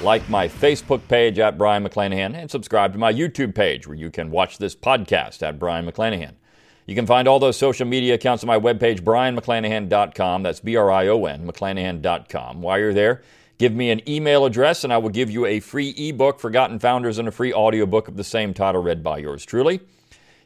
Like 0.00 0.28
my 0.28 0.46
Facebook 0.46 1.00
page 1.08 1.40
at 1.40 1.58
Brion 1.58 1.84
McClanahan 1.84 2.34
and 2.36 2.48
subscribe 2.48 2.92
to 2.92 2.98
my 3.00 3.12
YouTube 3.12 3.52
page 3.52 3.88
where 3.88 3.96
you 3.96 4.10
can 4.10 4.30
watch 4.30 4.58
this 4.58 4.76
podcast 4.76 5.42
at 5.42 5.58
Brion 5.58 5.86
McClanahan. 5.86 6.34
You 6.86 6.94
can 6.94 7.04
find 7.04 7.26
all 7.26 7.40
those 7.40 7.56
social 7.56 7.84
media 7.84 8.14
accounts 8.14 8.44
on 8.44 8.46
my 8.46 8.60
webpage, 8.60 9.00
brionmcclanahan.com. 9.00 10.44
That's 10.44 10.60
B 10.60 10.76
R 10.76 10.88
I 10.92 11.08
O 11.08 11.24
N, 11.24 11.46
McClanahan.com. 11.50 12.62
While 12.62 12.78
you're 12.78 12.94
there, 12.94 13.22
give 13.58 13.74
me 13.74 13.90
an 13.90 14.08
email 14.08 14.44
address 14.44 14.84
and 14.84 14.92
I 14.92 14.98
will 14.98 15.10
give 15.10 15.30
you 15.30 15.46
a 15.46 15.58
free 15.58 15.90
ebook, 15.90 16.38
Forgotten 16.38 16.78
Founders, 16.78 17.18
and 17.18 17.26
a 17.26 17.32
free 17.32 17.52
audiobook 17.52 18.06
of 18.06 18.16
the 18.16 18.24
same 18.24 18.54
title 18.54 18.80
read 18.80 19.02
by 19.02 19.18
yours 19.18 19.44
truly. 19.44 19.80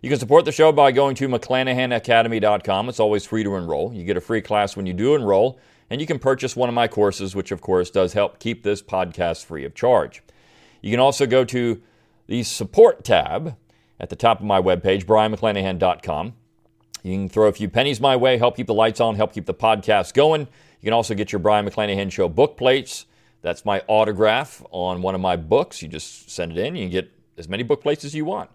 You 0.01 0.09
can 0.09 0.19
support 0.19 0.47
the 0.47 0.53
show 0.53 0.73
by 0.73 0.93
going 0.93 1.15
to 1.17 1.29
McClanahanacademy.com. 1.29 2.89
It's 2.89 3.01
always 3.01 3.27
free 3.27 3.45
to 3.45 3.55
enroll. 3.57 3.93
You 3.93 4.05
get 4.05 4.17
a 4.17 4.21
free 4.23 4.41
class 4.41 4.77
when 4.77 4.87
you 4.87 4.95
do 4.95 5.15
enroll, 5.15 5.61
and 5.93 6.01
you 6.01 6.07
can 6.07 6.19
purchase 6.19 6.57
one 6.57 6.71
of 6.71 6.75
my 6.75 6.89
courses, 6.89 7.37
which 7.37 7.53
of 7.53 7.61
course 7.61 7.91
does 7.91 8.15
help 8.15 8.39
keep 8.39 8.63
this 8.63 8.81
podcast 8.81 9.45
free 9.45 9.63
of 9.67 9.75
charge. 9.75 10.23
You 10.81 10.91
can 10.91 11.01
also 11.01 11.27
go 11.27 11.45
to 11.45 11.83
the 12.29 12.45
support 12.45 13.05
tab 13.05 13.57
at 14.01 14.09
the 14.09 14.17
top 14.17 14.41
of 14.41 14.47
my 14.47 14.59
webpage, 14.59 15.05
brionmcclanahan.com. 15.05 16.33
You 17.03 17.13
can 17.13 17.29
throw 17.29 17.47
a 17.47 17.53
few 17.53 17.69
pennies 17.69 18.01
my 18.01 18.17
way, 18.17 18.39
help 18.39 18.57
keep 18.57 18.69
the 18.69 18.73
lights 18.73 19.01
on, 19.01 19.17
help 19.17 19.35
keep 19.35 19.45
the 19.45 19.53
podcast 19.53 20.15
going. 20.15 20.41
You 20.81 20.87
can 20.87 20.95
also 20.95 21.15
get 21.15 21.31
your 21.31 21.41
Brion 21.41 21.69
McClanahan 21.69 22.11
Show 22.11 22.27
book 22.31 22.57
plates. 22.57 23.05
That's 23.43 23.67
my 23.67 23.83
autograph 23.87 24.65
on 24.71 25.03
one 25.03 25.15
of 25.15 25.21
my 25.21 25.37
books. 25.37 25.83
You 25.83 25.89
just 25.89 26.31
send 26.31 26.53
it 26.53 26.59
in, 26.59 26.75
you 26.75 26.85
can 26.85 26.91
get 26.91 27.13
as 27.37 27.51
many 27.51 27.65
book 27.65 27.83
plates 27.83 28.03
as 28.03 28.15
you 28.15 28.25
want. 28.25 28.49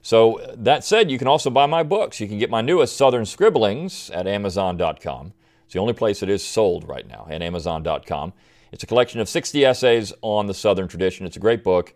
So, 0.00 0.38
uh, 0.38 0.54
that 0.56 0.84
said, 0.84 1.10
you 1.10 1.18
can 1.18 1.28
also 1.28 1.50
buy 1.50 1.66
my 1.66 1.82
books. 1.82 2.18
You 2.18 2.28
can 2.28 2.38
get 2.38 2.48
my 2.48 2.62
newest 2.62 2.96
Southern 2.96 3.26
Scribblings 3.26 4.08
at 4.08 4.26
Amazon.com. 4.26 5.34
It's 5.68 5.74
the 5.74 5.80
only 5.80 5.92
place 5.92 6.22
it 6.22 6.30
is 6.30 6.42
sold 6.42 6.88
right 6.88 7.06
now 7.06 7.26
at 7.28 7.42
Amazon.com. 7.42 8.32
It's 8.72 8.84
a 8.84 8.86
collection 8.86 9.20
of 9.20 9.28
60 9.28 9.66
essays 9.66 10.14
on 10.22 10.46
the 10.46 10.54
Southern 10.54 10.88
tradition. 10.88 11.26
It's 11.26 11.36
a 11.36 11.40
great 11.40 11.62
book. 11.62 11.92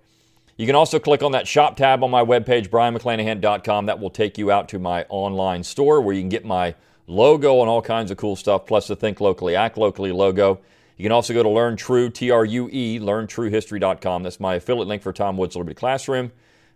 You 0.59 0.67
can 0.67 0.75
also 0.75 0.99
click 0.99 1.23
on 1.23 1.33
that 1.33 1.49
shop 1.49 1.79
tab 1.79 2.05
on 2.05 2.11
my 2.11 2.23
webpage, 2.23 2.69
brionmcclanahan.com. 2.69 3.87
That 3.87 3.99
will 3.99 4.11
take 4.11 4.37
you 4.37 4.51
out 4.51 4.69
to 4.69 4.79
my 4.79 5.07
online 5.09 5.65
store 5.65 6.03
where 6.03 6.15
you 6.15 6.21
can 6.21 6.29
get 6.29 6.45
my 6.45 6.75
logo 7.07 7.63
and 7.63 7.71
all 7.71 7.81
kinds 7.81 8.11
of 8.11 8.19
cool 8.19 8.37
stuff, 8.37 8.67
plus 8.67 8.89
the 8.89 8.95
Think 8.95 9.23
Locally, 9.23 9.57
Act 9.57 9.79
Locally 9.79 10.13
logo. 10.13 10.61
You 10.99 11.05
can 11.05 11.13
also 11.13 11.33
go 11.33 11.43
to 11.43 11.49
Learn 11.49 11.77
True, 11.77 12.11
T 12.11 12.31
R 12.31 12.45
U 12.45 12.69
E, 12.71 12.99
learntruehistory.com. 13.01 14.23
That's 14.23 14.39
my 14.39 14.57
affiliate 14.57 14.87
link 14.87 15.03
for 15.03 15.15
Tom 15.15 15.39
Woods 15.39 15.57
Liberty 15.57 15.77
Classroom. 15.77 16.31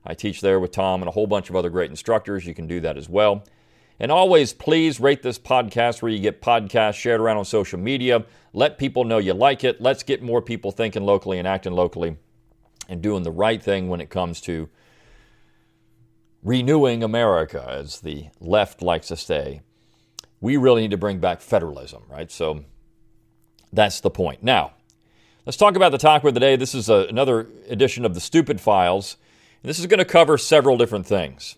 I 0.07 0.15
teach 0.15 0.41
there 0.41 0.59
with 0.61 0.73
Tom 0.73 1.03
and 1.03 1.11
a 1.11 1.13
whole 1.13 1.27
bunch 1.27 1.51
of 1.51 1.57
other 1.57 1.69
great 1.69 1.91
instructors. 1.91 2.47
You 2.47 2.55
can 2.55 2.67
do 2.67 2.81
that 2.81 2.97
as 2.97 3.07
well. 3.07 3.45
And 3.99 4.13
always, 4.13 4.53
please 4.53 5.01
rate 5.01 5.23
this 5.23 5.39
podcast 5.39 6.03
where 6.03 6.13
you 6.13 6.19
get 6.19 6.43
podcasts 6.43 6.95
shared 6.95 7.21
around 7.21 7.39
on 7.39 7.45
social 7.47 7.79
media. 7.79 8.27
Let 8.53 8.79
people 8.79 9.05
know 9.05 9.19
you 9.19 9.33
like 9.33 9.65
it. 9.65 9.81
Let's 9.81 10.03
get 10.03 10.23
more 10.23 10.43
people 10.43 10.71
thinking 10.71 11.05
locally 11.05 11.39
and 11.39 11.49
acting 11.49 11.73
locally 11.73 12.17
and 12.89 13.03
doing 13.03 13.23
the 13.23 13.31
right 13.31 13.63
thing 13.63 13.89
when 13.89 14.01
it 14.01 14.11
comes 14.11 14.41
to 14.43 14.69
renewing 16.43 17.03
America, 17.03 17.65
as 17.69 18.01
the 18.01 18.27
left 18.39 18.83
likes 18.83 19.09
to 19.09 19.17
say. 19.17 19.63
We 20.41 20.59
really 20.59 20.83
need 20.83 20.91
to 20.91 20.99
bring 20.99 21.19
back 21.19 21.41
federalism, 21.41 22.03
right? 22.09 22.31
So 22.31 22.65
that's 23.73 24.01
the 24.01 24.11
point. 24.11 24.43
Now, 24.43 24.75
let's 25.47 25.57
talk 25.57 25.75
about 25.75 25.91
the 25.91 25.99
talk 25.99 26.23
of 26.23 26.35
the 26.35 26.41
day. 26.41 26.57
This 26.57 26.75
is 26.75 26.89
a, 26.89 27.07
another 27.09 27.49
edition 27.69 28.05
of 28.05 28.15
the 28.15 28.21
Stupid 28.21 28.61
Files. 28.61 29.17
This 29.63 29.79
is 29.79 29.87
going 29.87 29.99
to 29.99 30.05
cover 30.05 30.39
several 30.39 30.77
different 30.77 31.07
things. 31.07 31.57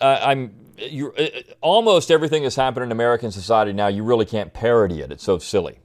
I, 0.00 0.32
am 0.32 0.54
you, 0.78 1.14
almost 1.60 2.10
everything 2.10 2.42
that's 2.42 2.56
happened 2.56 2.84
in 2.84 2.92
American 2.92 3.30
society 3.30 3.72
now. 3.72 3.88
You 3.88 4.02
really 4.02 4.26
can't 4.26 4.52
parody 4.52 5.00
it. 5.00 5.10
It's 5.10 5.24
so 5.24 5.38
silly. 5.38 5.78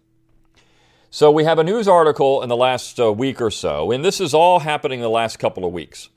So 1.10 1.30
we 1.30 1.44
have 1.44 1.60
a 1.60 1.64
news 1.64 1.88
article 1.88 2.42
in 2.42 2.50
the 2.50 2.56
last 2.56 3.00
uh, 3.00 3.12
week 3.12 3.42
or 3.42 3.52
so, 3.52 3.92
and 3.92 4.04
this 4.04 4.22
is 4.22 4.34
all 4.34 4.60
happening 4.60 5.00
in 5.00 5.04
the 5.04 5.10
last 5.10 5.40
couple 5.40 5.66
of 5.66 5.74
weeks. 5.74 6.10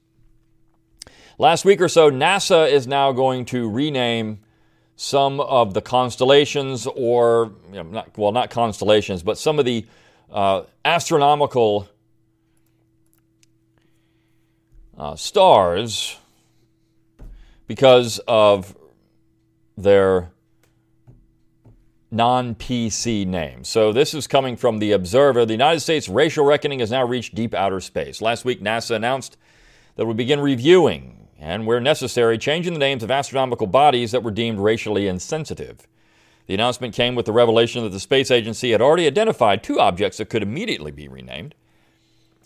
Last 1.36 1.64
week 1.64 1.80
or 1.80 1.88
so, 1.88 2.12
NASA 2.12 2.70
is 2.70 2.86
now 2.86 3.10
going 3.10 3.44
to 3.46 3.68
rename 3.68 4.38
some 4.94 5.40
of 5.40 5.74
the 5.74 5.80
constellations, 5.80 6.86
or 6.86 7.52
you 7.70 7.82
know, 7.82 7.82
not, 7.82 8.16
well, 8.16 8.30
not 8.30 8.50
constellations, 8.50 9.24
but 9.24 9.36
some 9.36 9.58
of 9.58 9.64
the 9.64 9.84
uh, 10.30 10.62
astronomical 10.84 11.88
uh, 14.96 15.16
stars 15.16 16.16
because 17.66 18.20
of 18.26 18.76
their 19.76 20.30
non 22.10 22.54
PC 22.54 23.26
name. 23.26 23.64
So 23.64 23.92
this 23.92 24.14
is 24.14 24.26
coming 24.26 24.56
from 24.56 24.78
The 24.78 24.92
Observer. 24.92 25.44
The 25.44 25.54
United 25.54 25.80
States 25.80 26.08
racial 26.08 26.44
reckoning 26.44 26.78
has 26.78 26.90
now 26.90 27.04
reached 27.04 27.34
deep 27.34 27.54
outer 27.54 27.80
space. 27.80 28.22
Last 28.22 28.44
week, 28.44 28.62
NASA 28.62 28.94
announced 28.94 29.36
that 29.96 30.02
it 30.02 30.06
would 30.06 30.16
begin 30.16 30.40
reviewing 30.40 31.28
and, 31.38 31.66
where 31.66 31.80
necessary, 31.80 32.38
changing 32.38 32.72
the 32.72 32.78
names 32.78 33.02
of 33.02 33.10
astronomical 33.10 33.66
bodies 33.66 34.12
that 34.12 34.22
were 34.22 34.30
deemed 34.30 34.58
racially 34.58 35.08
insensitive. 35.08 35.86
The 36.46 36.54
announcement 36.54 36.94
came 36.94 37.14
with 37.14 37.26
the 37.26 37.32
revelation 37.32 37.82
that 37.82 37.90
the 37.90 38.00
space 38.00 38.30
agency 38.30 38.70
had 38.70 38.80
already 38.80 39.06
identified 39.06 39.62
two 39.62 39.80
objects 39.80 40.18
that 40.18 40.30
could 40.30 40.42
immediately 40.42 40.90
be 40.90 41.08
renamed. 41.08 41.54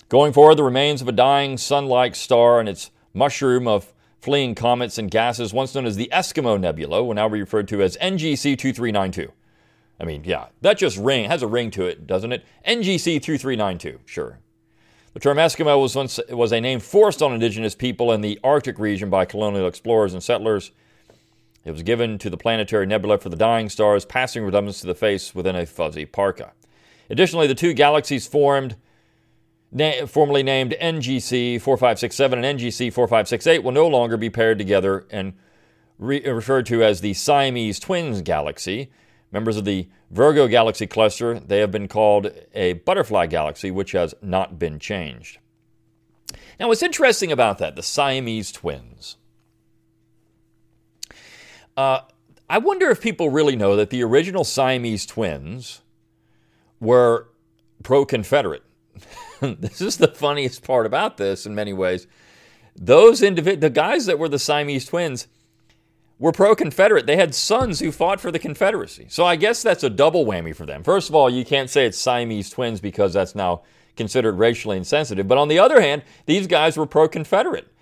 Going 0.09 0.33
forward, 0.33 0.55
the 0.55 0.65
remains 0.65 1.03
of 1.03 1.09
a 1.09 1.13
dying 1.13 1.59
sun 1.59 1.87
like 1.87 2.15
star 2.15 2.61
and 2.61 2.69
its 2.69 2.91
mushroom 3.13 3.69
of 3.69 3.93
fleeing 4.21 4.55
comets 4.55 4.99
and 4.99 5.11
gases, 5.11 5.53
once 5.53 5.75
known 5.75 5.87
as 5.87 5.97
the 5.97 6.11
Eskimo 6.13 6.59
Nebula, 6.59 7.05
will 7.05 7.15
now 7.15 7.29
be 7.29 7.41
referred 7.41 7.69
to 7.69 7.83
as 7.83 7.97
NGC 7.99 8.59
2392. 8.59 9.33
I 10.01 10.05
mean, 10.05 10.23
yeah, 10.25 10.47
that 10.61 10.79
just 10.79 10.97
ring 10.97 11.29
has 11.29 11.43
a 11.43 11.47
ring 11.47 11.71
to 11.73 11.87
it, 11.87 12.07
doesn't 12.07 12.33
it? 12.33 12.45
NGC 12.67 13.23
2392, 13.23 14.01
sure. 14.05 14.39
The 15.15 15.21
term 15.21 15.39
Eskimo 15.39 15.81
was 15.81 15.97
once 15.97 16.21
was 16.31 16.53
a 16.53 16.61
name 16.61 16.79
forced 16.79 17.23
on 17.23 17.33
indigenous 17.33 17.75
people 17.75 18.13
in 18.13 18.21
the 18.21 18.39
Arctic 18.45 18.79
region 18.79 19.11
by 19.11 19.25
colonial 19.25 19.67
explorers 19.67 20.13
and 20.13 20.23
settlers. 20.23 20.71
It 21.65 21.73
was 21.73 21.83
given 21.83 22.19
to 22.19 22.31
the 22.31 22.37
planetary 22.37 22.87
nebula 22.87 23.19
for 23.19 23.29
the 23.29 23.37
dying 23.37 23.69
stars 23.69 24.05
passing 24.05 24.45
redundance 24.45 24.81
to 24.81 24.87
the 24.87 24.95
face 24.95 25.35
within 25.35 25.57
a 25.57 25.67
fuzzy 25.67 26.05
parka. 26.05 26.53
Additionally, 27.11 27.47
the 27.47 27.55
two 27.55 27.73
galaxies 27.73 28.27
formed 28.27 28.77
na- 29.71 30.07
formerly 30.07 30.43
named 30.43 30.75
NGC 30.81 31.61
4567 31.61 32.45
and 32.45 32.59
NGC 32.59 32.93
4568, 32.93 33.63
will 33.63 33.73
no 33.73 33.87
longer 33.87 34.17
be 34.17 34.31
paired 34.31 34.59
together 34.59 35.07
and 35.11 35.35
re- 35.99 36.27
referred 36.29 36.67
to 36.67 36.83
as 36.83 37.01
the 37.01 37.15
Siamese 37.15 37.79
Twins 37.79 38.23
galaxy. 38.23 38.91
Members 39.31 39.57
of 39.57 39.65
the 39.65 39.89
Virgo 40.11 40.49
galaxy 40.49 40.87
cluster, 40.87 41.39
they 41.39 41.59
have 41.59 41.71
been 41.71 41.89
called 41.89 42.31
a 42.55 42.75
butterfly 42.75 43.27
galaxy, 43.27 43.71
which 43.71 43.93
has 43.93 44.15
not 44.23 44.59
been 44.59 44.79
changed. 44.79 45.39
Now, 46.59 46.69
what's 46.69 46.83
interesting 46.83 47.31
about 47.31 47.59
that, 47.59 47.77
the 47.77 47.83
Siamese 47.83 48.51
twins, 48.51 49.17
uh, 51.77 52.01
I 52.51 52.59
wonder 52.59 52.91
if 52.91 53.01
people 53.01 53.29
really 53.29 53.55
know 53.55 53.77
that 53.77 53.91
the 53.91 54.03
original 54.03 54.43
Siamese 54.43 55.05
twins 55.05 55.83
were 56.81 57.29
pro 57.83 58.05
Confederate. 58.05 58.63
this 59.61 59.81
is 59.81 59.97
the 59.97 60.09
funniest 60.09 60.63
part 60.63 60.87
about 60.87 61.17
this 61.17 61.47
in 61.47 61.55
many 61.55 61.73
ways. 61.73 62.07
Those 62.77 63.21
individ- 63.21 63.61
the 63.61 63.71
guys 63.71 64.07
that 64.07 64.19
were 64.19 64.29
the 64.29 64.39
Siamese 64.39 64.87
twins 64.87 65.27
were 66.19 66.33
pro 66.33 66.55
Confederate. 66.55 67.07
They 67.07 67.17
had 67.17 67.35
sons 67.35 67.81
who 67.81 67.93
fought 67.93 68.21
for 68.21 68.31
the 68.31 68.39
Confederacy. 68.39 69.07
So 69.09 69.25
I 69.25 69.37
guess 69.37 69.63
that's 69.63 69.85
a 69.85 69.91
double 69.91 70.25
whammy 70.25 70.55
for 70.55 70.67
them. 70.67 70.83
First 70.83 71.09
of 71.09 71.15
all, 71.15 71.31
you 71.31 71.45
can't 71.45 71.71
say 71.71 71.87
it's 71.87 71.99
Siamese 71.99 72.51
twins 72.51 72.81
because 72.81 73.13
that's 73.13 73.35
now 73.35 73.63
considered 73.97 74.35
racially 74.35 74.77
insensitive. 74.77 75.29
But 75.29 75.39
on 75.39 75.49
the 75.49 75.59
other 75.59 75.81
hand, 75.81 76.03
these 76.27 76.47
guys 76.47 76.77
were 76.77 76.87
pro 76.87 77.09
Confederate. 77.09 77.73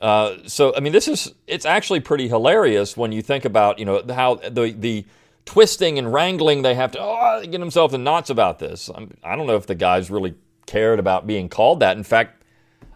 Uh, 0.00 0.36
so 0.46 0.74
I 0.74 0.80
mean, 0.80 0.92
this 0.92 1.08
is 1.08 1.32
it's 1.46 1.66
actually 1.66 2.00
pretty 2.00 2.28
hilarious 2.28 2.96
when 2.96 3.12
you 3.12 3.22
think 3.22 3.44
about 3.44 3.78
you 3.78 3.84
know 3.84 4.02
how 4.08 4.36
the 4.36 4.74
the 4.76 5.04
twisting 5.44 5.98
and 5.98 6.12
wrangling 6.12 6.62
they 6.62 6.74
have 6.74 6.92
to 6.92 6.98
oh, 7.00 7.42
get 7.44 7.58
themselves 7.58 7.92
in 7.92 8.02
knots 8.04 8.30
about 8.30 8.58
this. 8.58 8.90
I'm, 8.94 9.16
I 9.22 9.36
don't 9.36 9.46
know 9.46 9.56
if 9.56 9.66
the 9.66 9.74
guys 9.74 10.10
really 10.10 10.34
cared 10.70 10.98
about 10.98 11.26
being 11.26 11.48
called 11.48 11.80
that. 11.80 11.96
In 11.96 12.04
fact, 12.04 12.44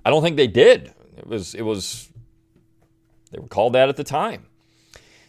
I 0.05 0.11
don't 0.11 0.23
think 0.23 0.37
they 0.37 0.47
did. 0.47 0.95
It 1.17 1.27
was 1.27 1.55
it 1.55 1.63
was 1.63 2.09
they 3.33 3.39
were 3.39 3.49
called 3.49 3.73
that 3.75 3.89
at 3.89 3.97
the 3.97 4.05
time. 4.05 4.47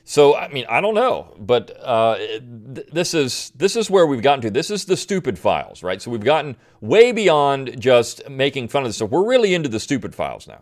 So 0.03 0.35
I 0.35 0.47
mean, 0.49 0.65
I 0.69 0.81
don't 0.81 0.93
know, 0.93 1.35
but 1.39 1.75
uh, 1.81 2.17
th- 2.17 2.87
this 2.91 3.15
is 3.15 3.51
this 3.55 3.75
is 3.75 3.89
where 3.89 4.05
we've 4.05 4.21
gotten 4.21 4.41
to. 4.41 4.51
This 4.51 4.69
is 4.69 4.85
the 4.85 4.95
stupid 4.95 5.39
files, 5.39 5.81
right? 5.81 5.99
So 5.99 6.11
we've 6.11 6.23
gotten 6.23 6.55
way 6.81 7.11
beyond 7.11 7.81
just 7.81 8.29
making 8.29 8.67
fun 8.67 8.83
of 8.83 8.89
this 8.89 8.97
stuff. 8.97 9.09
We're 9.09 9.27
really 9.27 9.55
into 9.55 9.67
the 9.67 9.79
stupid 9.79 10.13
files 10.13 10.47
now. 10.47 10.61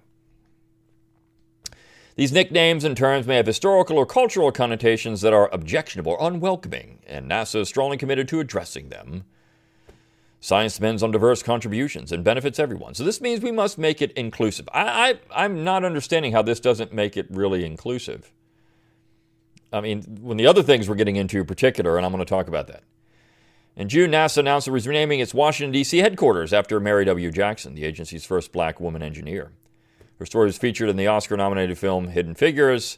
These 2.16 2.32
nicknames 2.32 2.84
and 2.84 2.96
terms 2.96 3.28
may 3.28 3.38
have 3.38 3.48
historical 3.48 3.98
or 3.98 4.06
cultural 4.06 4.52
connotations 4.52 5.22
that 5.22 5.34
are 5.34 5.50
objectionable 5.52 6.14
or 6.14 6.28
unwelcoming, 6.28 7.00
and 7.08 7.30
NASA 7.30 7.62
is 7.62 7.68
strongly 7.68 7.98
committed 7.98 8.28
to 8.30 8.40
addressing 8.40 8.90
them. 8.90 9.26
Science 10.44 10.76
depends 10.76 11.02
on 11.02 11.10
diverse 11.10 11.42
contributions 11.42 12.12
and 12.12 12.22
benefits 12.22 12.60
everyone. 12.60 12.94
So 12.94 13.06
this 13.06 13.22
means 13.22 13.40
we 13.40 13.50
must 13.50 13.78
make 13.78 14.02
it 14.02 14.12
inclusive. 14.12 14.68
I, 14.74 15.14
I, 15.32 15.44
I'm 15.46 15.64
not 15.64 15.86
understanding 15.86 16.34
how 16.34 16.42
this 16.42 16.60
doesn't 16.60 16.92
make 16.92 17.16
it 17.16 17.28
really 17.30 17.64
inclusive. 17.64 18.30
I 19.72 19.80
mean, 19.80 20.02
when 20.20 20.36
the 20.36 20.46
other 20.46 20.62
things 20.62 20.90
we're 20.90 20.96
getting 20.96 21.16
into 21.16 21.40
in 21.40 21.46
particular, 21.46 21.96
and 21.96 22.06
I'm 22.06 22.12
going 22.12 22.20
to 22.20 22.30
talk 22.30 22.50
about 22.50 22.68
that. 22.68 22.84
In 23.78 23.88
June, 23.88 24.12
NASA 24.12 24.40
announced 24.40 24.68
it 24.68 24.72
was 24.72 24.86
renaming 24.86 25.22
its 25.22 25.34
Washington, 25.34 25.72
D.C. 25.72 26.00
headquarters 26.00 26.52
after 26.52 26.78
Mary 26.78 27.06
W. 27.06 27.32
Jackson, 27.32 27.74
the 27.74 27.86
agency's 27.86 28.26
first 28.26 28.52
black 28.52 28.82
woman 28.82 29.02
engineer. 29.02 29.54
Her 30.20 30.26
story 30.26 30.48
was 30.48 30.58
featured 30.58 30.90
in 30.90 30.98
the 30.98 31.08
Oscar 31.08 31.38
nominated 31.38 31.78
film 31.78 32.10
Hidden 32.10 32.36
Figures. 32.36 32.98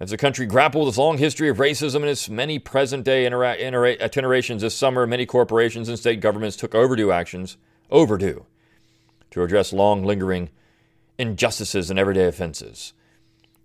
As 0.00 0.10
the 0.10 0.16
country 0.16 0.46
grappled 0.46 0.86
with 0.86 0.92
its 0.92 0.98
long 0.98 1.18
history 1.18 1.48
of 1.48 1.58
racism 1.58 1.96
and 1.96 2.06
its 2.06 2.28
many 2.28 2.58
present 2.58 3.04
day 3.04 3.24
intera- 3.24 4.00
itinerations 4.00 4.62
this 4.62 4.74
summer, 4.74 5.06
many 5.06 5.24
corporations 5.24 5.88
and 5.88 5.98
state 5.98 6.20
governments 6.20 6.56
took 6.56 6.74
overdue 6.74 7.12
actions, 7.12 7.56
overdue, 7.90 8.44
to 9.30 9.42
address 9.42 9.72
long 9.72 10.04
lingering 10.04 10.50
injustices 11.16 11.90
and 11.90 11.98
everyday 11.98 12.26
offenses. 12.26 12.92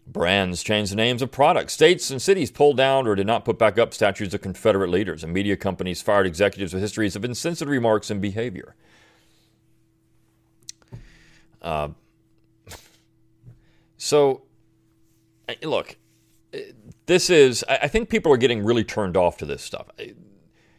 Brands 0.06 0.64
changed 0.64 0.92
the 0.92 0.96
names 0.96 1.22
of 1.22 1.31
products. 1.31 1.74
States 1.74 2.10
and 2.10 2.22
cities 2.22 2.52
pulled 2.52 2.78
down 2.78 3.08
or 3.08 3.16
did 3.16 3.28
not 3.28 3.46
put 3.46 3.60
back 3.60 3.78
up 3.78 3.94
statues 3.94 4.34
of 4.34 4.42
Confederate 4.42 4.90
leaders, 4.90 5.24
and 5.24 5.34
media 5.34 5.56
companies 5.56 6.02
fired 6.02 6.26
executives 6.26 6.74
with 6.74 6.81
histories 6.81 7.16
of 7.16 7.26
insensitive 7.26 7.72
remarks 7.72 8.10
and 8.10 8.22
behavior. 8.22 8.76
Uh, 11.62 11.90
so, 13.98 14.44
look, 15.64 15.98
this 17.06 17.30
is, 17.30 17.63
I 17.68 17.88
think 17.88 18.10
people 18.10 18.31
are 18.31 18.38
getting 18.38 18.63
really 18.63 18.84
turned 18.84 19.18
off 19.18 19.38
to 19.38 19.46
this 19.46 19.62
stuff. 19.62 19.88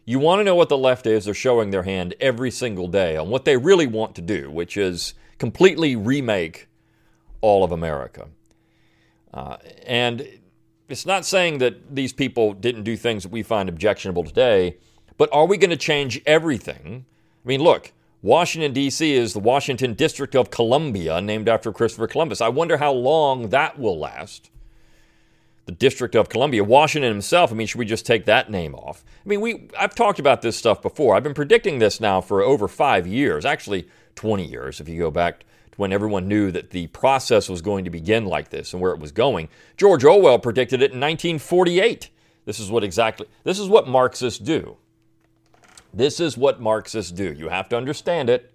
You 0.05 0.19
want 0.19 0.41
to 0.41 0.45
know 0.45 0.55
what 0.55 0.69
the 0.69 0.79
left 0.79 1.07
is, 1.07 1.25
they're 1.25 1.35
showing 1.35 1.71
their 1.71 1.83
hand 1.83 2.15
every 2.21 2.51
single 2.51 2.89
day 2.89 3.17
on 3.17 3.29
what 3.29 3.45
they 3.45 3.57
really 3.57 3.87
want 3.87 4.15
to 4.17 4.23
do, 4.23 4.51
which 4.51 4.77
is 4.77 5.15
completely 5.39 5.97
remake 5.97 6.69
all 7.41 7.65
of 7.65 7.73
America. 7.73 8.29
Uh, 9.33 9.57
and 9.87 10.27
it's 10.89 11.07
not 11.07 11.25
saying 11.25 11.59
that 11.59 11.95
these 11.95 12.13
people 12.13 12.53
didn't 12.53 12.83
do 12.83 12.97
things 12.97 13.23
that 13.23 13.33
we 13.33 13.43
find 13.43 13.69
objectionable 13.69 14.25
today, 14.25 14.77
but 15.17 15.29
are 15.33 15.47
we 15.47 15.57
going 15.57 15.71
to 15.71 15.77
change 15.77 16.21
everything? 16.27 17.05
I 17.45 17.49
mean, 17.49 17.61
look, 17.61 17.93
Washington, 18.23 18.73
D.C. 18.73 19.15
is 19.15 19.33
the 19.33 19.41
Washington 19.41 19.95
District 19.95 20.35
of 20.35 20.51
Columbia, 20.51 21.21
named 21.21 21.49
after 21.49 21.73
Christopher 21.73 22.07
Columbus. 22.07 22.41
I 22.41 22.49
wonder 22.49 22.77
how 22.77 22.93
long 22.93 23.49
that 23.49 23.79
will 23.79 23.99
last. 23.99 24.51
The 25.71 25.77
District 25.77 26.17
of 26.17 26.29
Columbia, 26.29 26.65
Washington 26.65 27.13
himself. 27.13 27.53
I 27.53 27.55
mean, 27.55 27.69
should 27.69 27.79
we 27.79 27.85
just 27.85 28.05
take 28.05 28.25
that 28.25 28.51
name 28.51 28.75
off? 28.75 29.05
I 29.25 29.29
mean, 29.29 29.41
we 29.41 29.69
I've 29.79 29.95
talked 29.95 30.19
about 30.19 30.43
this 30.43 30.57
stuff 30.57 30.83
before. 30.83 31.15
I've 31.15 31.23
been 31.23 31.33
predicting 31.33 31.79
this 31.79 32.01
now 32.01 32.21
for 32.21 32.43
over 32.43 32.67
five 32.67 33.07
years, 33.07 33.45
actually 33.45 33.87
20 34.17 34.45
years, 34.45 34.81
if 34.81 34.89
you 34.89 34.99
go 34.99 35.13
back 35.13 35.45
to 35.71 35.77
when 35.77 35.93
everyone 35.93 36.27
knew 36.27 36.51
that 36.51 36.71
the 36.71 36.89
process 36.89 37.49
was 37.49 37.63
going 37.63 37.85
to 37.85 37.91
begin 37.91 38.27
like 38.27 38.51
this 38.51 38.73
and 38.73 38.83
where 38.83 38.91
it 38.91 38.99
was 38.99 39.13
going. 39.13 39.49
George 39.77 40.03
Orwell 40.03 40.41
predicted 40.41 40.83
it 40.83 40.91
in 40.91 40.99
1948. 40.99 42.11
This 42.47 42.59
is 42.59 42.69
what 42.69 42.83
exactly 42.83 43.29
this 43.45 43.61
is 43.61 43.69
what 43.69 43.87
Marxists 43.87 44.41
do. 44.41 44.77
This 45.95 46.19
is 46.19 46.37
what 46.37 46.61
Marxists 46.61 47.13
do. 47.13 47.33
You 47.33 47.49
have 47.49 47.69
to 47.69 47.77
understand 47.77 48.29
it. 48.29 48.53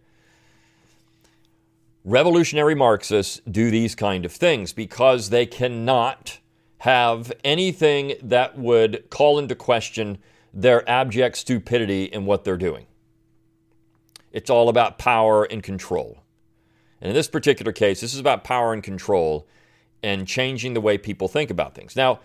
Revolutionary 2.04 2.76
Marxists 2.76 3.40
do 3.50 3.72
these 3.72 3.96
kind 3.96 4.26
of 4.26 4.34
things 4.34 4.74
because 4.74 5.30
they 5.30 5.46
cannot 5.46 6.40
have 6.86 7.34
anything 7.44 8.14
that 8.22 8.60
would 8.60 9.10
call 9.10 9.40
into 9.40 9.56
question 9.56 10.20
their 10.54 10.88
abject 10.88 11.36
stupidity 11.36 12.04
in 12.04 12.28
what 12.28 12.44
they're 12.44 12.58
doing. 12.58 12.86
It's 14.32 14.52
all 14.52 14.70
about 14.70 15.00
power 15.00 15.46
and 15.46 15.64
control. 15.64 16.20
And 17.02 17.10
in 17.10 17.16
this 17.16 17.28
particular 17.28 17.72
case, 17.72 18.02
this 18.02 18.14
is 18.14 18.20
about 18.20 18.44
power 18.44 18.72
and 18.72 18.84
control 18.84 19.48
and 20.04 20.28
changing 20.28 20.76
the 20.76 20.82
way 20.82 20.96
people 21.00 21.28
think 21.28 21.50
about 21.50 21.74
things. 21.74 21.96
Now, 21.96 22.20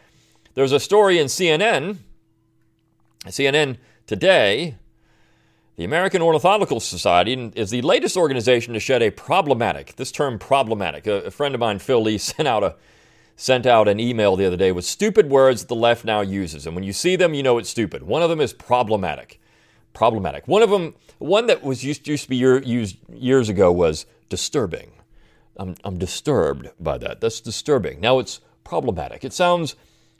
there's 0.52 0.72
a 0.72 0.80
story 0.80 1.18
in 1.18 1.28
CNN, 1.28 1.96
CNN 3.28 3.78
today, 4.06 4.76
the 5.76 5.84
American 5.84 6.20
Ornithological 6.20 6.80
Society 6.80 7.50
is 7.56 7.70
the 7.70 7.80
latest 7.80 8.14
organization 8.14 8.74
to 8.74 8.80
shed 8.80 9.00
a 9.00 9.10
problematic, 9.10 9.96
this 9.96 10.12
term 10.12 10.38
problematic. 10.38 11.06
A, 11.06 11.22
a, 11.22 11.30
friend 11.30 11.54
of 11.54 11.60
mine, 11.60 11.78
Phil 11.78 12.02
Lee, 12.02 12.18
sent 12.18 12.46
out 12.46 12.62
a 12.62 12.76
sent 13.40 13.64
out 13.64 13.88
an 13.88 13.98
email 13.98 14.36
the 14.36 14.44
other 14.44 14.56
day 14.58 14.70
with 14.70 14.84
stupid 14.84 15.30
words 15.30 15.62
that 15.62 15.68
the 15.68 15.74
left 15.74 16.04
now 16.04 16.20
uses. 16.20 16.66
And 16.66 16.74
when 16.74 16.84
you 16.84 16.92
see 16.92 17.16
them, 17.16 17.32
you 17.32 17.42
know 17.42 17.56
it's 17.56 17.70
stupid. 17.70 18.02
One 18.02 18.20
of 18.22 18.28
them 18.28 18.38
is 18.38 18.52
problematic. 18.52 19.40
Problematic. 19.94 20.46
One 20.46 20.60
of 20.60 20.68
them, 20.68 20.94
one 21.18 21.46
that 21.46 21.62
was 21.62 21.82
used, 21.82 22.06
used 22.06 22.24
to 22.24 22.28
be 22.28 22.36
used 22.36 22.98
years 23.10 23.48
ago 23.48 23.72
was 23.72 24.04
disturbing. 24.28 24.92
I'm, 25.56 25.74
I'm 25.84 25.96
disturbed 25.96 26.68
by 26.78 26.98
that. 26.98 27.22
That's 27.22 27.40
disturbing. 27.40 27.98
Now 27.98 28.18
it's 28.18 28.40
problematic. 28.62 29.24
It 29.24 29.32
sounds 29.32 29.74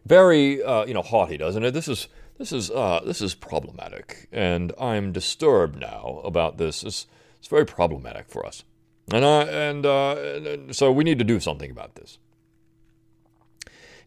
very, 0.06 0.62
uh, 0.62 0.86
you 0.86 0.94
know, 0.94 1.02
haughty, 1.02 1.36
doesn't 1.36 1.62
it? 1.62 1.72
This 1.72 1.88
is 1.88 2.08
this 2.38 2.52
is 2.52 2.70
uh, 2.70 3.00
this 3.04 3.20
is 3.20 3.34
problematic, 3.34 4.28
and 4.32 4.72
I'm 4.80 5.12
disturbed 5.12 5.78
now 5.78 6.22
about 6.24 6.56
this. 6.56 6.82
It's, 6.82 7.06
it's 7.38 7.48
very 7.48 7.66
problematic 7.66 8.30
for 8.30 8.46
us, 8.46 8.64
and 9.12 9.26
I, 9.26 9.42
and, 9.42 9.84
uh, 9.84 10.16
and 10.16 10.74
so 10.74 10.90
we 10.90 11.04
need 11.04 11.18
to 11.18 11.24
do 11.24 11.38
something 11.38 11.70
about 11.70 11.96
this. 11.96 12.18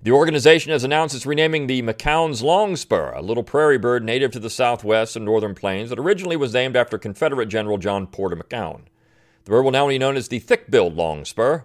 The 0.03 0.11
organization 0.11 0.73
has 0.73 0.83
announced 0.83 1.15
it's 1.15 1.25
renaming 1.25 1.67
the 1.67 1.81
McCown's 1.81 2.41
longspur, 2.41 3.13
a 3.13 3.21
little 3.21 3.41
prairie 3.41 3.77
bird 3.77 4.03
native 4.03 4.31
to 4.31 4.39
the 4.39 4.49
southwest 4.49 5.15
and 5.15 5.23
northern 5.23 5.55
plains 5.55 5.89
that 5.89 5.99
originally 5.99 6.35
was 6.35 6.53
named 6.53 6.75
after 6.75 6.97
Confederate 6.97 7.45
General 7.45 7.77
John 7.77 8.07
Porter 8.07 8.35
McCown. 8.35 8.81
The 9.45 9.51
bird 9.51 9.63
will 9.63 9.71
now 9.71 9.87
be 9.87 9.97
known 9.97 10.17
as 10.17 10.27
the 10.27 10.39
thick-billed 10.39 10.97
longspur. 10.97 11.61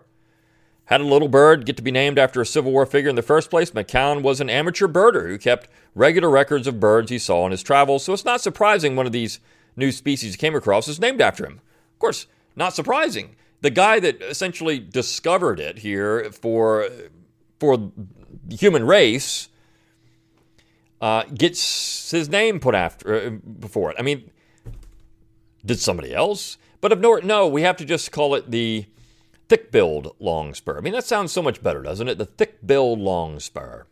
Had 0.85 1.01
a 1.01 1.05
little 1.05 1.27
bird 1.27 1.67
get 1.67 1.77
to 1.79 1.83
be 1.83 1.91
named 1.91 2.17
after 2.17 2.41
a 2.41 2.47
Civil 2.47 2.71
War 2.71 2.87
figure 2.87 3.11
in 3.11 3.17
the 3.17 3.23
first 3.23 3.51
place? 3.51 3.73
McCown 3.73 4.23
was 4.23 4.41
an 4.41 4.49
amateur 4.49 4.87
birder 4.87 5.27
who 5.27 5.37
kept 5.37 5.69
regular 5.97 6.31
records 6.31 6.69
of 6.69 6.79
birds 6.79 7.11
he 7.11 7.19
saw 7.19 7.43
on 7.43 7.51
his 7.51 7.65
travels, 7.65 8.05
so 8.05 8.13
it's 8.13 8.25
not 8.25 8.41
surprising 8.41 8.95
one 8.95 9.07
of 9.07 9.11
these 9.11 9.41
new 9.75 9.91
species 9.91 10.35
he 10.35 10.39
came 10.39 10.55
across 10.55 10.87
is 10.87 11.01
named 11.01 11.21
after 11.21 11.45
him. 11.45 11.61
Of 11.95 11.99
course, 11.99 12.29
not 12.55 12.73
surprising. 12.73 13.35
The 13.63 13.71
guy 13.71 13.99
that 13.99 14.23
essentially 14.23 14.79
discovered 14.79 15.59
it 15.59 15.79
here 15.79 16.31
for 16.31 16.89
for 17.59 17.91
human 18.49 18.87
race 18.87 19.49
uh, 21.01 21.25
gets 21.25 22.11
his 22.11 22.29
name 22.29 22.61
put 22.61 22.75
after 22.75 23.15
uh, 23.15 23.31
before 23.31 23.91
it. 23.91 23.97
I 23.99 24.03
mean, 24.03 24.31
did 25.65 25.79
somebody 25.79 26.15
else? 26.15 26.59
But 26.81 26.93
if 26.93 26.99
no, 26.99 27.17
no, 27.17 27.47
we 27.47 27.63
have 27.63 27.77
to 27.79 27.85
just 27.85 28.13
call 28.13 28.35
it 28.35 28.51
the 28.51 28.87
thick-billed 29.49 30.17
long 30.19 30.55
spur. 30.55 30.79
I 30.79 30.81
mean, 30.81 30.93
that 30.93 31.05
sounds 31.05 31.33
so 31.33 31.43
much 31.43 31.63
better, 31.63 31.83
doesn't 31.83 32.09
it? 32.09 32.19
The 32.19 32.27
thick-billed 32.27 32.99
long 32.99 33.41
spur. 33.41 33.87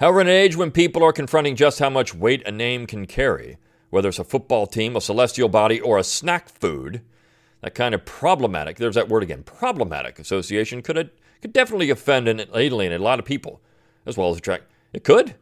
However, 0.00 0.20
in 0.20 0.26
an 0.26 0.32
age 0.32 0.56
when 0.56 0.72
people 0.72 1.04
are 1.04 1.12
confronting 1.12 1.54
just 1.54 1.78
how 1.78 1.90
much 1.90 2.14
weight 2.14 2.42
a 2.46 2.50
name 2.50 2.86
can 2.86 3.06
carry, 3.06 3.58
whether 3.90 4.08
it's 4.08 4.18
a 4.18 4.24
football 4.24 4.66
team, 4.66 4.96
a 4.96 5.00
celestial 5.00 5.48
body, 5.48 5.80
or 5.80 5.98
a 5.98 6.04
snack 6.04 6.48
food, 6.48 7.02
that 7.60 7.74
kind 7.74 7.94
of 7.94 8.04
problematic, 8.04 8.78
there's 8.78 8.96
that 8.96 9.08
word 9.08 9.22
again, 9.22 9.44
problematic 9.44 10.18
association 10.18 10.82
could, 10.82 11.10
could 11.42 11.52
definitely 11.52 11.90
offend 11.90 12.28
and 12.28 12.46
alienate 12.54 13.00
a 13.00 13.04
lot 13.04 13.18
of 13.18 13.24
people, 13.26 13.60
as 14.06 14.16
well 14.16 14.30
as 14.30 14.38
attract. 14.38 14.64
It 14.92 15.04
could. 15.04 15.34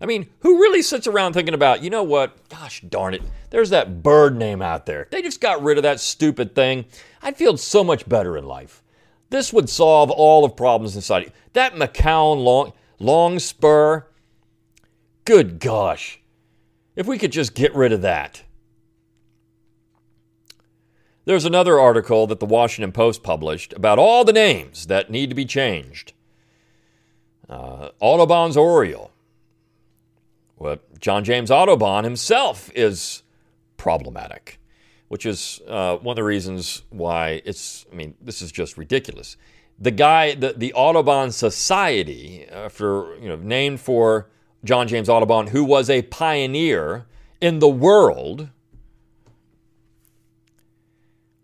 I 0.00 0.06
mean, 0.06 0.28
who 0.40 0.60
really 0.60 0.82
sits 0.82 1.06
around 1.06 1.32
thinking 1.32 1.54
about, 1.54 1.82
you 1.82 1.88
know 1.88 2.02
what? 2.02 2.48
Gosh 2.48 2.80
darn 2.80 3.14
it. 3.14 3.22
There's 3.50 3.70
that 3.70 4.02
bird 4.02 4.36
name 4.36 4.60
out 4.60 4.84
there. 4.84 5.06
They 5.12 5.22
just 5.22 5.40
got 5.40 5.62
rid 5.62 5.78
of 5.78 5.84
that 5.84 6.00
stupid 6.00 6.56
thing. 6.56 6.86
I'd 7.22 7.36
feel 7.36 7.56
so 7.56 7.84
much 7.84 8.08
better 8.08 8.36
in 8.36 8.44
life. 8.44 8.82
This 9.30 9.52
would 9.52 9.70
solve 9.70 10.10
all 10.10 10.44
of 10.44 10.56
problems 10.56 10.96
in 10.96 11.02
society. 11.02 11.30
That 11.52 11.74
McCown 11.74 12.42
long, 12.42 12.72
long 12.98 13.38
spur, 13.38 14.06
good 15.24 15.60
gosh. 15.60 16.20
If 16.96 17.06
we 17.06 17.16
could 17.16 17.32
just 17.32 17.54
get 17.54 17.74
rid 17.74 17.92
of 17.92 18.02
that. 18.02 18.42
There's 21.24 21.44
another 21.44 21.78
article 21.78 22.26
that 22.26 22.40
the 22.40 22.46
Washington 22.46 22.92
Post 22.92 23.22
published 23.22 23.72
about 23.74 23.98
all 23.98 24.24
the 24.24 24.32
names 24.32 24.86
that 24.86 25.10
need 25.10 25.28
to 25.30 25.36
be 25.36 25.44
changed. 25.44 26.12
Uh, 27.48 27.90
Audubon's 28.00 28.56
Oriole, 28.56 29.12
Well, 30.56 30.78
John 31.00 31.22
James 31.24 31.50
Audubon 31.50 32.04
himself 32.04 32.70
is 32.74 33.22
problematic, 33.76 34.58
which 35.08 35.26
is 35.26 35.60
uh, 35.68 35.96
one 35.96 36.14
of 36.14 36.16
the 36.16 36.24
reasons 36.24 36.82
why 36.90 37.42
it's, 37.44 37.84
I 37.92 37.94
mean, 37.94 38.14
this 38.20 38.42
is 38.42 38.50
just 38.50 38.76
ridiculous. 38.78 39.36
the 39.78 39.90
guy, 39.90 40.34
the, 40.34 40.54
the 40.56 40.72
Audubon 40.74 41.30
Society, 41.32 42.46
after, 42.50 43.16
you 43.20 43.28
know, 43.28 43.36
named 43.36 43.80
for 43.80 44.28
John 44.64 44.86
James 44.88 45.08
Audubon, 45.08 45.48
who 45.48 45.64
was 45.64 45.90
a 45.90 46.02
pioneer 46.02 47.06
in 47.40 47.58
the 47.58 47.68
world 47.68 48.48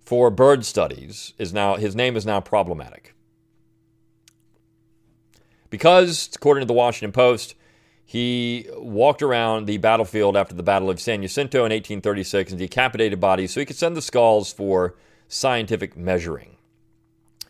for 0.09 0.31
bird 0.31 0.65
studies, 0.65 1.35
is 1.37 1.53
now 1.53 1.77
his 1.77 1.95
name 1.95 2.17
is 2.17 2.25
now 2.25 2.41
problematic. 2.41 3.15
Because, 5.69 6.31
according 6.35 6.63
to 6.63 6.67
the 6.67 6.73
Washington 6.73 7.13
Post, 7.13 7.55
he 8.07 8.71
walked 8.79 9.21
around 9.21 9.67
the 9.67 9.77
battlefield 9.77 10.35
after 10.35 10.55
the 10.55 10.63
Battle 10.63 10.89
of 10.89 10.99
San 10.99 11.21
Jacinto 11.21 11.59
in 11.59 11.73
1836 11.73 12.53
and 12.53 12.59
decapitated 12.59 13.21
bodies 13.21 13.53
so 13.53 13.61
he 13.61 13.67
could 13.67 13.77
send 13.77 13.95
the 13.95 14.01
skulls 14.01 14.51
for 14.51 14.95
scientific 15.29 15.95
measuring. 15.95 16.57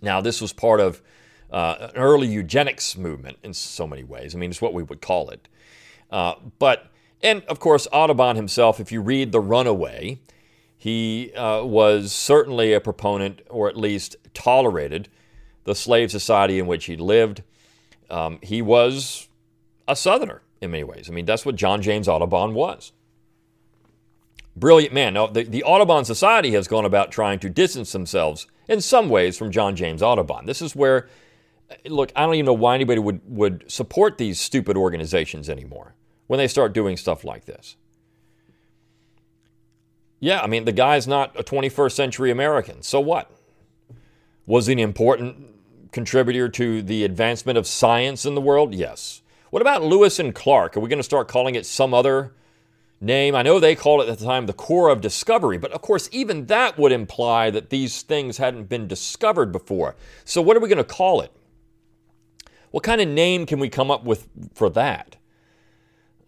Now, 0.02 0.20
this 0.20 0.40
was 0.40 0.52
part 0.52 0.80
of 0.80 1.00
uh, 1.52 1.90
an 1.94 2.02
early 2.02 2.26
eugenics 2.26 2.96
movement 2.96 3.38
in 3.44 3.54
so 3.54 3.86
many 3.86 4.02
ways. 4.02 4.34
I 4.34 4.38
mean, 4.38 4.50
it's 4.50 4.60
what 4.60 4.74
we 4.74 4.82
would 4.82 5.00
call 5.00 5.30
it. 5.30 5.48
Uh, 6.10 6.34
but, 6.58 6.90
and 7.22 7.44
of 7.44 7.60
course, 7.60 7.86
Audubon 7.92 8.34
himself, 8.34 8.80
if 8.80 8.90
you 8.90 9.00
read 9.00 9.30
The 9.30 9.38
Runaway, 9.38 10.18
he 10.78 11.32
uh, 11.34 11.64
was 11.64 12.12
certainly 12.12 12.72
a 12.72 12.80
proponent, 12.80 13.42
or 13.50 13.68
at 13.68 13.76
least 13.76 14.16
tolerated, 14.32 15.08
the 15.64 15.74
slave 15.74 16.10
society 16.10 16.60
in 16.60 16.68
which 16.68 16.84
he 16.84 16.96
lived. 16.96 17.42
Um, 18.08 18.38
he 18.42 18.62
was 18.62 19.28
a 19.88 19.96
Southerner 19.96 20.40
in 20.60 20.70
many 20.70 20.84
ways. 20.84 21.10
I 21.10 21.12
mean, 21.12 21.26
that's 21.26 21.44
what 21.44 21.56
John 21.56 21.82
James 21.82 22.06
Audubon 22.06 22.54
was. 22.54 22.92
Brilliant 24.54 24.94
man. 24.94 25.14
Now, 25.14 25.26
the, 25.26 25.42
the 25.42 25.64
Audubon 25.64 26.04
Society 26.04 26.52
has 26.52 26.68
gone 26.68 26.84
about 26.84 27.10
trying 27.10 27.40
to 27.40 27.50
distance 27.50 27.90
themselves 27.90 28.46
in 28.68 28.80
some 28.80 29.08
ways 29.08 29.36
from 29.36 29.50
John 29.50 29.74
James 29.74 30.00
Audubon. 30.00 30.46
This 30.46 30.62
is 30.62 30.76
where, 30.76 31.08
look, 31.86 32.12
I 32.14 32.24
don't 32.24 32.34
even 32.34 32.46
know 32.46 32.52
why 32.52 32.76
anybody 32.76 33.00
would, 33.00 33.20
would 33.26 33.70
support 33.70 34.16
these 34.16 34.40
stupid 34.40 34.76
organizations 34.76 35.50
anymore 35.50 35.94
when 36.28 36.38
they 36.38 36.48
start 36.48 36.72
doing 36.72 36.96
stuff 36.96 37.24
like 37.24 37.46
this. 37.46 37.76
Yeah, 40.20 40.40
I 40.40 40.46
mean, 40.46 40.64
the 40.64 40.72
guy's 40.72 41.06
not 41.06 41.38
a 41.38 41.44
21st 41.44 41.92
century 41.92 42.30
American. 42.30 42.82
So 42.82 43.00
what? 43.00 43.30
Was 44.46 44.66
he 44.66 44.72
an 44.72 44.78
important 44.78 45.46
contributor 45.92 46.48
to 46.48 46.82
the 46.82 47.04
advancement 47.04 47.58
of 47.58 47.66
science 47.66 48.26
in 48.26 48.34
the 48.34 48.40
world? 48.40 48.74
Yes. 48.74 49.22
What 49.50 49.62
about 49.62 49.82
Lewis 49.82 50.18
and 50.18 50.34
Clark? 50.34 50.76
Are 50.76 50.80
we 50.80 50.88
going 50.88 50.98
to 50.98 51.04
start 51.04 51.28
calling 51.28 51.54
it 51.54 51.66
some 51.66 51.94
other 51.94 52.34
name? 53.00 53.34
I 53.34 53.42
know 53.42 53.60
they 53.60 53.74
called 53.74 54.02
it 54.02 54.08
at 54.08 54.18
the 54.18 54.24
time 54.24 54.46
the 54.46 54.52
Corps 54.52 54.90
of 54.90 55.00
Discovery, 55.00 55.56
but 55.56 55.72
of 55.72 55.80
course, 55.80 56.08
even 56.12 56.46
that 56.46 56.78
would 56.78 56.92
imply 56.92 57.50
that 57.50 57.70
these 57.70 58.02
things 58.02 58.38
hadn't 58.38 58.68
been 58.68 58.88
discovered 58.88 59.52
before. 59.52 59.96
So, 60.24 60.42
what 60.42 60.56
are 60.56 60.60
we 60.60 60.68
going 60.68 60.78
to 60.78 60.84
call 60.84 61.20
it? 61.20 61.32
What 62.70 62.82
kind 62.82 63.00
of 63.00 63.08
name 63.08 63.46
can 63.46 63.58
we 63.58 63.70
come 63.70 63.90
up 63.90 64.04
with 64.04 64.28
for 64.52 64.68
that? 64.70 65.16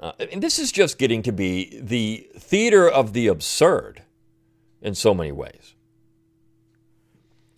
Uh, 0.00 0.12
and 0.33 0.42
this 0.42 0.59
is 0.59 0.73
just 0.73 0.97
getting 0.97 1.23
to 1.23 1.30
be 1.30 1.78
the 1.80 2.26
theater 2.35 2.88
of 2.88 3.12
the 3.12 3.26
absurd 3.26 4.02
in 4.80 4.95
so 4.95 5.12
many 5.12 5.30
ways. 5.30 5.75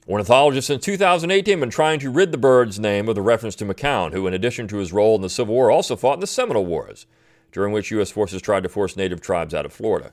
Ornithologists 0.09 0.69
in 0.69 0.81
2018 0.81 1.53
have 1.53 1.61
been 1.61 1.71
trying 1.71 2.01
to 2.01 2.11
rid 2.11 2.33
the 2.33 2.39
bird's 2.39 2.81
name 2.81 3.09
of 3.09 3.15
the 3.15 3.23
reference 3.23 3.55
to 3.57 3.65
McCown, 3.65 4.13
who, 4.13 4.27
in 4.27 4.35
addition 4.35 4.67
to 4.69 4.79
his 4.79 4.93
role 4.93 5.15
in 5.15 5.23
the 5.23 5.31
Civil 5.31 5.55
War, 5.55 5.71
also 5.71 5.95
fought 5.95 6.15
in 6.15 6.21
the 6.21 6.27
Seminole 6.27 6.67
Wars, 6.67 7.07
during 7.53 7.73
which 7.73 7.93
U.S. 7.93 8.11
forces 8.11 8.43
tried 8.43 8.65
to 8.65 8.69
force 8.69 8.97
native 8.97 9.21
tribes 9.21 9.55
out 9.55 9.65
of 9.65 9.73
Florida. 9.73 10.13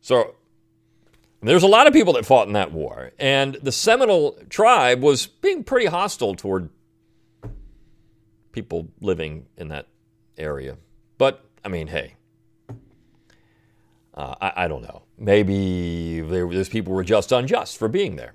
So, 0.00 0.36
there's 1.42 1.64
a 1.64 1.68
lot 1.68 1.88
of 1.88 1.92
people 1.92 2.12
that 2.12 2.24
fought 2.24 2.46
in 2.46 2.52
that 2.52 2.70
war, 2.70 3.10
and 3.18 3.56
the 3.60 3.72
Seminole 3.72 4.38
tribe 4.48 5.02
was 5.02 5.26
being 5.26 5.64
pretty 5.64 5.86
hostile 5.86 6.36
toward 6.36 6.70
people 8.52 8.88
living 9.00 9.46
in 9.56 9.66
that 9.68 9.88
area. 10.38 10.76
But, 11.18 11.44
I 11.64 11.68
mean, 11.68 11.86
hey, 11.86 12.14
uh, 14.14 14.34
I, 14.40 14.52
I, 14.64 14.68
don't 14.68 14.82
know. 14.82 15.02
Maybe 15.18 16.20
those 16.20 16.68
people 16.68 16.94
were 16.94 17.04
just 17.04 17.32
unjust 17.32 17.76
for 17.76 17.88
being 17.88 18.16
there. 18.16 18.34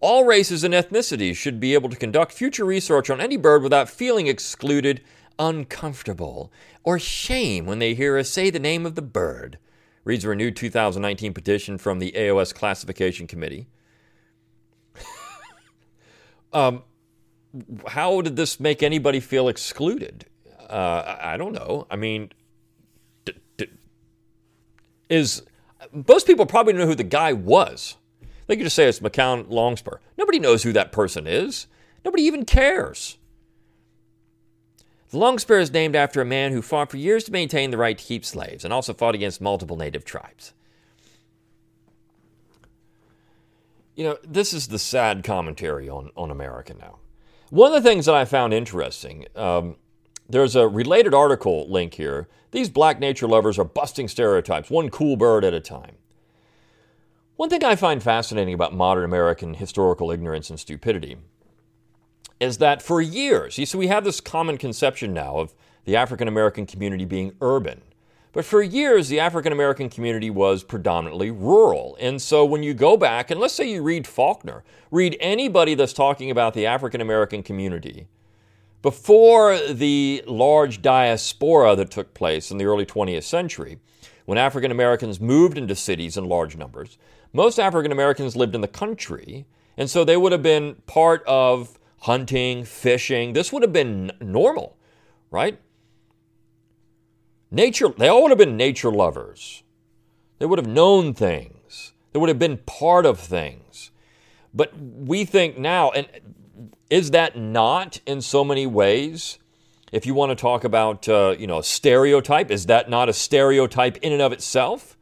All 0.00 0.24
races 0.24 0.64
and 0.64 0.74
ethnicities 0.74 1.36
should 1.36 1.60
be 1.60 1.74
able 1.74 1.88
to 1.88 1.96
conduct 1.96 2.32
future 2.32 2.64
research 2.64 3.10
on 3.10 3.20
any 3.20 3.36
bird 3.36 3.62
without 3.62 3.88
feeling 3.88 4.26
excluded, 4.26 5.00
uncomfortable, 5.38 6.52
or 6.82 6.98
shame 6.98 7.66
when 7.66 7.78
they 7.78 7.94
hear 7.94 8.18
us 8.18 8.28
say 8.28 8.50
the 8.50 8.58
name 8.58 8.84
of 8.86 8.94
the 8.94 9.02
bird, 9.02 9.58
reads 10.04 10.24
a 10.24 10.28
renewed 10.28 10.56
2019 10.56 11.32
petition 11.32 11.78
from 11.78 11.98
the 11.98 12.12
AOS 12.12 12.54
Classification 12.54 13.26
Committee. 13.26 13.68
um, 16.52 16.82
how 17.88 18.20
did 18.20 18.36
this 18.36 18.58
make 18.58 18.82
anybody 18.82 19.20
feel 19.20 19.48
excluded? 19.48 20.26
Uh, 20.72 21.18
I 21.20 21.36
don't 21.36 21.52
know. 21.52 21.86
I 21.90 21.96
mean, 21.96 22.32
d- 23.26 23.34
d- 23.58 23.66
is 25.10 25.42
most 25.92 26.26
people 26.26 26.46
probably 26.46 26.72
know 26.72 26.86
who 26.86 26.94
the 26.94 27.04
guy 27.04 27.34
was. 27.34 27.96
They 28.46 28.56
could 28.56 28.64
just 28.64 28.76
say 28.76 28.88
it's 28.88 29.00
McCown 29.00 29.50
Longspur. 29.50 29.98
Nobody 30.16 30.38
knows 30.38 30.62
who 30.62 30.72
that 30.72 30.90
person 30.90 31.26
is. 31.26 31.66
Nobody 32.04 32.22
even 32.22 32.46
cares. 32.46 33.18
The 35.10 35.18
Longspur 35.18 35.58
is 35.58 35.70
named 35.70 35.94
after 35.94 36.22
a 36.22 36.24
man 36.24 36.52
who 36.52 36.62
fought 36.62 36.90
for 36.90 36.96
years 36.96 37.24
to 37.24 37.32
maintain 37.32 37.70
the 37.70 37.76
right 37.76 37.98
to 37.98 38.04
keep 38.04 38.24
slaves 38.24 38.64
and 38.64 38.72
also 38.72 38.94
fought 38.94 39.14
against 39.14 39.42
multiple 39.42 39.76
native 39.76 40.06
tribes. 40.06 40.54
You 43.94 44.04
know, 44.04 44.18
this 44.26 44.54
is 44.54 44.68
the 44.68 44.78
sad 44.78 45.22
commentary 45.22 45.86
on, 45.86 46.10
on 46.16 46.30
America 46.30 46.74
now. 46.80 46.98
One 47.50 47.74
of 47.74 47.82
the 47.82 47.86
things 47.86 48.06
that 48.06 48.14
I 48.14 48.24
found 48.24 48.54
interesting, 48.54 49.26
um, 49.36 49.76
there's 50.28 50.56
a 50.56 50.68
related 50.68 51.14
article 51.14 51.70
link 51.70 51.94
here. 51.94 52.28
These 52.50 52.70
black 52.70 53.00
nature 53.00 53.26
lovers 53.26 53.58
are 53.58 53.64
busting 53.64 54.08
stereotypes, 54.08 54.70
one 54.70 54.90
cool 54.90 55.16
bird 55.16 55.44
at 55.44 55.54
a 55.54 55.60
time. 55.60 55.96
One 57.36 57.48
thing 57.48 57.64
I 57.64 57.76
find 57.76 58.02
fascinating 58.02 58.54
about 58.54 58.74
modern 58.74 59.04
American 59.04 59.54
historical 59.54 60.10
ignorance 60.10 60.50
and 60.50 60.60
stupidity 60.60 61.16
is 62.40 62.58
that 62.58 62.82
for 62.82 63.00
years, 63.00 63.56
you 63.58 63.66
see, 63.66 63.78
we 63.78 63.86
have 63.86 64.04
this 64.04 64.20
common 64.20 64.58
conception 64.58 65.14
now 65.14 65.38
of 65.38 65.54
the 65.84 65.96
African 65.96 66.28
American 66.28 66.66
community 66.66 67.04
being 67.04 67.32
urban. 67.40 67.82
But 68.32 68.44
for 68.44 68.62
years, 68.62 69.08
the 69.08 69.20
African 69.20 69.52
American 69.52 69.90
community 69.90 70.30
was 70.30 70.64
predominantly 70.64 71.30
rural. 71.30 71.96
And 72.00 72.20
so 72.20 72.44
when 72.44 72.62
you 72.62 72.74
go 72.74 72.96
back, 72.96 73.30
and 73.30 73.38
let's 73.38 73.54
say 73.54 73.70
you 73.70 73.82
read 73.82 74.06
Faulkner, 74.06 74.64
read 74.90 75.16
anybody 75.20 75.74
that's 75.74 75.92
talking 75.92 76.30
about 76.30 76.54
the 76.54 76.66
African 76.66 77.00
American 77.00 77.42
community 77.42 78.06
before 78.82 79.58
the 79.58 80.22
large 80.26 80.82
diaspora 80.82 81.76
that 81.76 81.90
took 81.90 82.14
place 82.14 82.50
in 82.50 82.58
the 82.58 82.64
early 82.64 82.84
20th 82.84 83.22
century, 83.22 83.78
when 84.26 84.38
African 84.38 84.70
Americans 84.70 85.20
moved 85.20 85.56
into 85.56 85.74
cities 85.74 86.16
in 86.16 86.24
large 86.24 86.56
numbers, 86.56 86.98
most 87.32 87.58
African 87.58 87.92
Americans 87.92 88.36
lived 88.36 88.54
in 88.54 88.60
the 88.60 88.68
country, 88.68 89.46
and 89.76 89.88
so 89.88 90.04
they 90.04 90.16
would 90.16 90.32
have 90.32 90.42
been 90.42 90.76
part 90.86 91.22
of 91.26 91.78
hunting, 92.00 92.64
fishing. 92.64 93.32
This 93.32 93.52
would 93.52 93.62
have 93.62 93.72
been 93.72 94.10
normal, 94.20 94.76
right? 95.30 95.60
Nature, 97.50 97.88
they 97.96 98.08
all 98.08 98.22
would 98.22 98.30
have 98.30 98.38
been 98.38 98.56
nature 98.56 98.90
lovers. 98.90 99.62
They 100.38 100.46
would 100.46 100.58
have 100.58 100.66
known 100.66 101.14
things. 101.14 101.92
They 102.12 102.18
would 102.18 102.28
have 102.28 102.38
been 102.38 102.58
part 102.58 103.06
of 103.06 103.20
things. 103.20 103.90
But 104.52 104.76
we 104.78 105.24
think 105.24 105.56
now, 105.56 105.90
and 105.92 106.06
is 106.90 107.10
that 107.12 107.36
not 107.36 108.00
in 108.06 108.20
so 108.20 108.44
many 108.44 108.66
ways? 108.66 109.38
If 109.92 110.06
you 110.06 110.14
want 110.14 110.30
to 110.30 110.36
talk 110.36 110.64
about, 110.64 111.08
uh, 111.08 111.34
you 111.38 111.46
know, 111.46 111.60
stereotype, 111.60 112.50
is 112.50 112.66
that 112.66 112.88
not 112.88 113.08
a 113.08 113.12
stereotype 113.12 113.98
in 113.98 114.12
and 114.12 114.22
of 114.22 114.32
itself? 114.32 114.96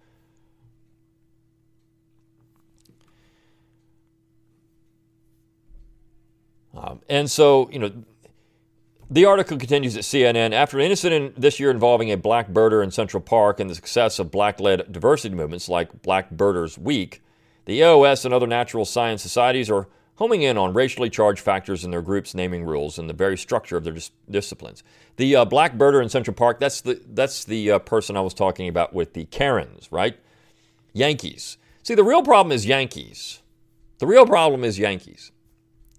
Um, 6.74 7.00
and 7.08 7.30
so, 7.30 7.68
you 7.70 7.78
know, 7.78 7.92
the 9.10 9.24
article 9.24 9.58
continues 9.58 9.96
at 9.96 10.04
CNN. 10.04 10.52
After 10.52 10.78
an 10.78 10.90
incident 10.90 11.40
this 11.40 11.58
year 11.58 11.70
involving 11.70 12.12
a 12.12 12.16
black 12.16 12.48
birder 12.50 12.82
in 12.82 12.90
Central 12.90 13.20
Park 13.20 13.58
and 13.58 13.68
the 13.68 13.74
success 13.74 14.18
of 14.18 14.30
black 14.30 14.60
led 14.60 14.90
diversity 14.92 15.34
movements 15.34 15.68
like 15.68 16.02
Black 16.02 16.30
Birders 16.30 16.78
Week, 16.78 17.22
the 17.64 17.80
AOS 17.80 18.24
and 18.24 18.32
other 18.32 18.46
natural 18.46 18.84
science 18.84 19.20
societies 19.20 19.68
are 19.68 19.88
homing 20.20 20.42
in 20.42 20.58
on 20.58 20.74
racially 20.74 21.08
charged 21.08 21.40
factors 21.40 21.82
in 21.82 21.90
their 21.90 22.02
groups' 22.02 22.34
naming 22.34 22.62
rules 22.62 22.98
and 22.98 23.08
the 23.08 23.14
very 23.14 23.38
structure 23.38 23.78
of 23.78 23.84
their 23.84 23.94
dis- 23.94 24.10
disciplines. 24.30 24.82
The 25.16 25.34
uh, 25.34 25.44
black 25.46 25.76
birder 25.76 26.02
in 26.02 26.10
Central 26.10 26.34
Park, 26.34 26.60
that's 26.60 26.82
the, 26.82 27.00
that's 27.08 27.44
the 27.44 27.72
uh, 27.72 27.78
person 27.78 28.18
I 28.18 28.20
was 28.20 28.34
talking 28.34 28.68
about 28.68 28.92
with 28.92 29.14
the 29.14 29.24
Karens, 29.24 29.90
right? 29.90 30.18
Yankees. 30.92 31.56
See, 31.82 31.94
the 31.94 32.04
real 32.04 32.22
problem 32.22 32.52
is 32.52 32.66
Yankees. 32.66 33.40
The 33.98 34.06
real 34.06 34.26
problem 34.26 34.62
is 34.62 34.78
Yankees. 34.78 35.32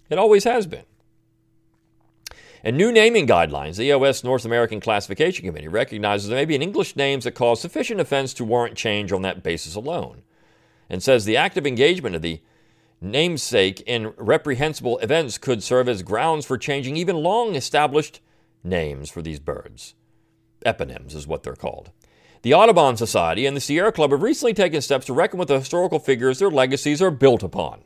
It 0.08 0.18
always 0.18 0.44
has 0.44 0.68
been. 0.68 0.84
And 2.62 2.76
new 2.76 2.92
naming 2.92 3.26
guidelines, 3.26 3.76
the 3.76 3.84
EOS 3.84 4.22
North 4.22 4.44
American 4.44 4.80
Classification 4.80 5.46
Committee 5.46 5.66
recognizes 5.66 6.28
there 6.28 6.38
may 6.38 6.44
be 6.44 6.54
English 6.54 6.94
names 6.94 7.24
that 7.24 7.32
cause 7.32 7.60
sufficient 7.60 8.00
offense 8.00 8.32
to 8.34 8.44
warrant 8.44 8.76
change 8.76 9.10
on 9.10 9.22
that 9.22 9.42
basis 9.42 9.74
alone, 9.74 10.22
and 10.88 11.02
says 11.02 11.24
the 11.24 11.36
active 11.36 11.66
engagement 11.66 12.14
of 12.14 12.22
the 12.22 12.40
namesake 13.02 13.80
in 13.82 14.12
reprehensible 14.16 14.98
events 14.98 15.38
could 15.38 15.62
serve 15.62 15.88
as 15.88 16.02
grounds 16.02 16.46
for 16.46 16.56
changing 16.56 16.96
even 16.96 17.16
long 17.16 17.54
established 17.54 18.20
names 18.64 19.10
for 19.10 19.22
these 19.22 19.40
birds. 19.40 19.94
Eponyms 20.64 21.14
is 21.14 21.26
what 21.26 21.42
they're 21.42 21.56
called. 21.56 21.90
The 22.42 22.54
Audubon 22.54 22.96
Society 22.96 23.46
and 23.46 23.56
the 23.56 23.60
Sierra 23.60 23.92
Club 23.92 24.10
have 24.10 24.22
recently 24.22 24.54
taken 24.54 24.80
steps 24.82 25.06
to 25.06 25.12
reckon 25.12 25.38
with 25.38 25.48
the 25.48 25.58
historical 25.58 25.98
figures 25.98 26.38
their 26.38 26.50
legacies 26.50 27.00
are 27.00 27.10
built 27.10 27.42
upon. 27.42 27.82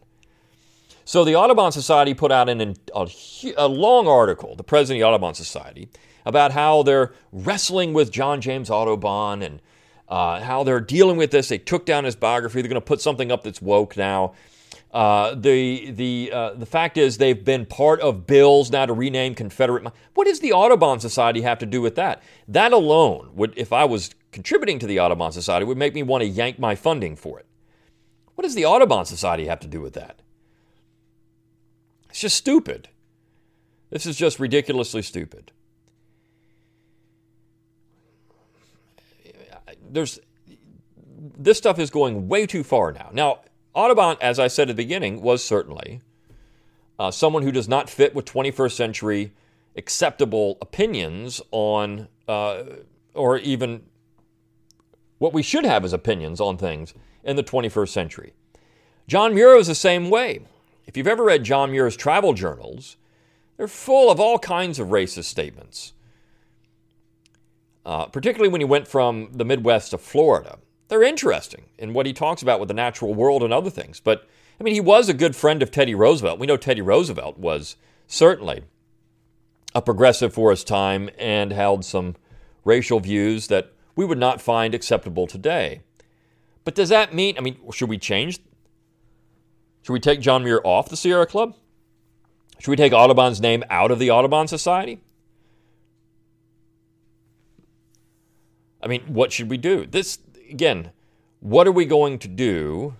So 1.04 1.24
the 1.24 1.36
Audubon 1.36 1.72
Society 1.72 2.14
put 2.14 2.32
out 2.32 2.48
an, 2.48 2.74
a, 2.94 3.08
a 3.56 3.68
long 3.68 4.08
article, 4.08 4.56
the 4.56 4.64
president 4.64 5.02
of 5.02 5.06
the 5.06 5.08
Audubon 5.08 5.34
Society, 5.34 5.88
about 6.24 6.52
how 6.52 6.82
they're 6.82 7.12
wrestling 7.32 7.92
with 7.92 8.10
John 8.10 8.40
James 8.40 8.70
Audubon 8.70 9.42
and 9.42 9.62
uh, 10.08 10.40
how 10.40 10.64
they're 10.64 10.80
dealing 10.80 11.16
with 11.16 11.30
this. 11.30 11.48
They 11.48 11.58
took 11.58 11.86
down 11.86 12.04
his 12.04 12.16
biography. 12.16 12.60
They're 12.60 12.68
going 12.68 12.80
to 12.80 12.84
put 12.84 13.00
something 13.00 13.30
up 13.30 13.44
that's 13.44 13.62
woke 13.62 13.96
now. 13.96 14.34
Uh, 14.96 15.34
the 15.34 15.90
the 15.90 16.30
uh, 16.32 16.54
the 16.54 16.64
fact 16.64 16.96
is 16.96 17.18
they've 17.18 17.44
been 17.44 17.66
part 17.66 18.00
of 18.00 18.26
bills 18.26 18.70
now 18.70 18.86
to 18.86 18.94
rename 18.94 19.34
Confederate. 19.34 19.92
What 20.14 20.26
does 20.26 20.40
the 20.40 20.54
Audubon 20.54 21.00
Society 21.00 21.42
have 21.42 21.58
to 21.58 21.66
do 21.66 21.82
with 21.82 21.96
that? 21.96 22.22
That 22.48 22.72
alone 22.72 23.28
would, 23.34 23.52
if 23.58 23.74
I 23.74 23.84
was 23.84 24.14
contributing 24.32 24.78
to 24.78 24.86
the 24.86 24.98
Audubon 24.98 25.32
Society, 25.32 25.66
would 25.66 25.76
make 25.76 25.92
me 25.92 26.02
want 26.02 26.22
to 26.22 26.26
yank 26.26 26.58
my 26.58 26.74
funding 26.74 27.14
for 27.14 27.38
it. 27.38 27.44
What 28.36 28.44
does 28.44 28.54
the 28.54 28.64
Audubon 28.64 29.04
Society 29.04 29.44
have 29.44 29.60
to 29.60 29.66
do 29.66 29.82
with 29.82 29.92
that? 29.92 30.22
It's 32.08 32.20
just 32.20 32.38
stupid. 32.38 32.88
This 33.90 34.06
is 34.06 34.16
just 34.16 34.40
ridiculously 34.40 35.02
stupid. 35.02 35.52
There's 39.90 40.20
this 41.36 41.58
stuff 41.58 41.78
is 41.78 41.90
going 41.90 42.28
way 42.28 42.46
too 42.46 42.64
far 42.64 42.92
now. 42.92 43.10
Now, 43.12 43.40
Audubon, 43.76 44.16
as 44.22 44.38
I 44.38 44.48
said 44.48 44.70
at 44.70 44.76
the 44.76 44.82
beginning, 44.82 45.20
was 45.20 45.44
certainly 45.44 46.00
uh, 46.98 47.10
someone 47.10 47.42
who 47.42 47.52
does 47.52 47.68
not 47.68 47.90
fit 47.90 48.14
with 48.14 48.24
21st 48.24 48.72
century 48.72 49.32
acceptable 49.76 50.56
opinions 50.62 51.42
on, 51.50 52.08
uh, 52.26 52.62
or 53.12 53.36
even 53.36 53.82
what 55.18 55.34
we 55.34 55.42
should 55.42 55.66
have 55.66 55.84
as 55.84 55.92
opinions 55.92 56.40
on 56.40 56.56
things 56.56 56.94
in 57.22 57.36
the 57.36 57.42
21st 57.42 57.90
century. 57.90 58.32
John 59.06 59.34
Muir 59.34 59.56
is 59.56 59.66
the 59.66 59.74
same 59.74 60.08
way. 60.08 60.40
If 60.86 60.96
you've 60.96 61.06
ever 61.06 61.24
read 61.24 61.44
John 61.44 61.70
Muir's 61.70 61.96
travel 61.96 62.32
journals, 62.32 62.96
they're 63.58 63.68
full 63.68 64.10
of 64.10 64.18
all 64.18 64.38
kinds 64.38 64.78
of 64.78 64.88
racist 64.88 65.24
statements, 65.24 65.92
uh, 67.84 68.06
particularly 68.06 68.48
when 68.48 68.62
he 68.62 68.66
went 68.66 68.88
from 68.88 69.28
the 69.32 69.44
Midwest 69.44 69.90
to 69.90 69.98
Florida 69.98 70.60
they're 70.88 71.02
interesting 71.02 71.66
in 71.78 71.92
what 71.92 72.06
he 72.06 72.12
talks 72.12 72.42
about 72.42 72.60
with 72.60 72.68
the 72.68 72.74
natural 72.74 73.14
world 73.14 73.42
and 73.42 73.52
other 73.52 73.70
things. 73.70 74.00
But 74.00 74.26
I 74.60 74.64
mean, 74.64 74.74
he 74.74 74.80
was 74.80 75.08
a 75.08 75.14
good 75.14 75.36
friend 75.36 75.62
of 75.62 75.70
Teddy 75.70 75.94
Roosevelt. 75.94 76.38
We 76.38 76.46
know 76.46 76.56
Teddy 76.56 76.80
Roosevelt 76.80 77.38
was 77.38 77.76
certainly 78.06 78.62
a 79.74 79.82
progressive 79.82 80.32
for 80.32 80.50
his 80.50 80.64
time 80.64 81.10
and 81.18 81.52
held 81.52 81.84
some 81.84 82.16
racial 82.64 83.00
views 83.00 83.48
that 83.48 83.72
we 83.94 84.04
would 84.04 84.18
not 84.18 84.40
find 84.40 84.74
acceptable 84.74 85.26
today. 85.26 85.82
But 86.64 86.74
does 86.74 86.88
that 86.88 87.14
mean, 87.14 87.36
I 87.38 87.40
mean, 87.40 87.58
should 87.72 87.88
we 87.88 87.98
change? 87.98 88.40
Should 89.82 89.92
we 89.92 90.00
take 90.00 90.20
John 90.20 90.44
Muir 90.44 90.60
off 90.64 90.88
the 90.88 90.96
Sierra 90.96 91.26
Club? 91.26 91.54
Should 92.58 92.70
we 92.70 92.76
take 92.76 92.92
Audubon's 92.92 93.40
name 93.40 93.62
out 93.70 93.90
of 93.90 93.98
the 93.98 94.10
Audubon 94.10 94.48
Society? 94.48 95.00
I 98.82 98.88
mean, 98.88 99.02
what 99.02 99.32
should 99.32 99.50
we 99.50 99.58
do? 99.58 99.86
This 99.86 100.18
again, 100.50 100.90
what 101.40 101.66
are 101.66 101.72
we 101.72 101.84
going 101.84 102.18
to 102.20 102.28
do? 102.28 102.94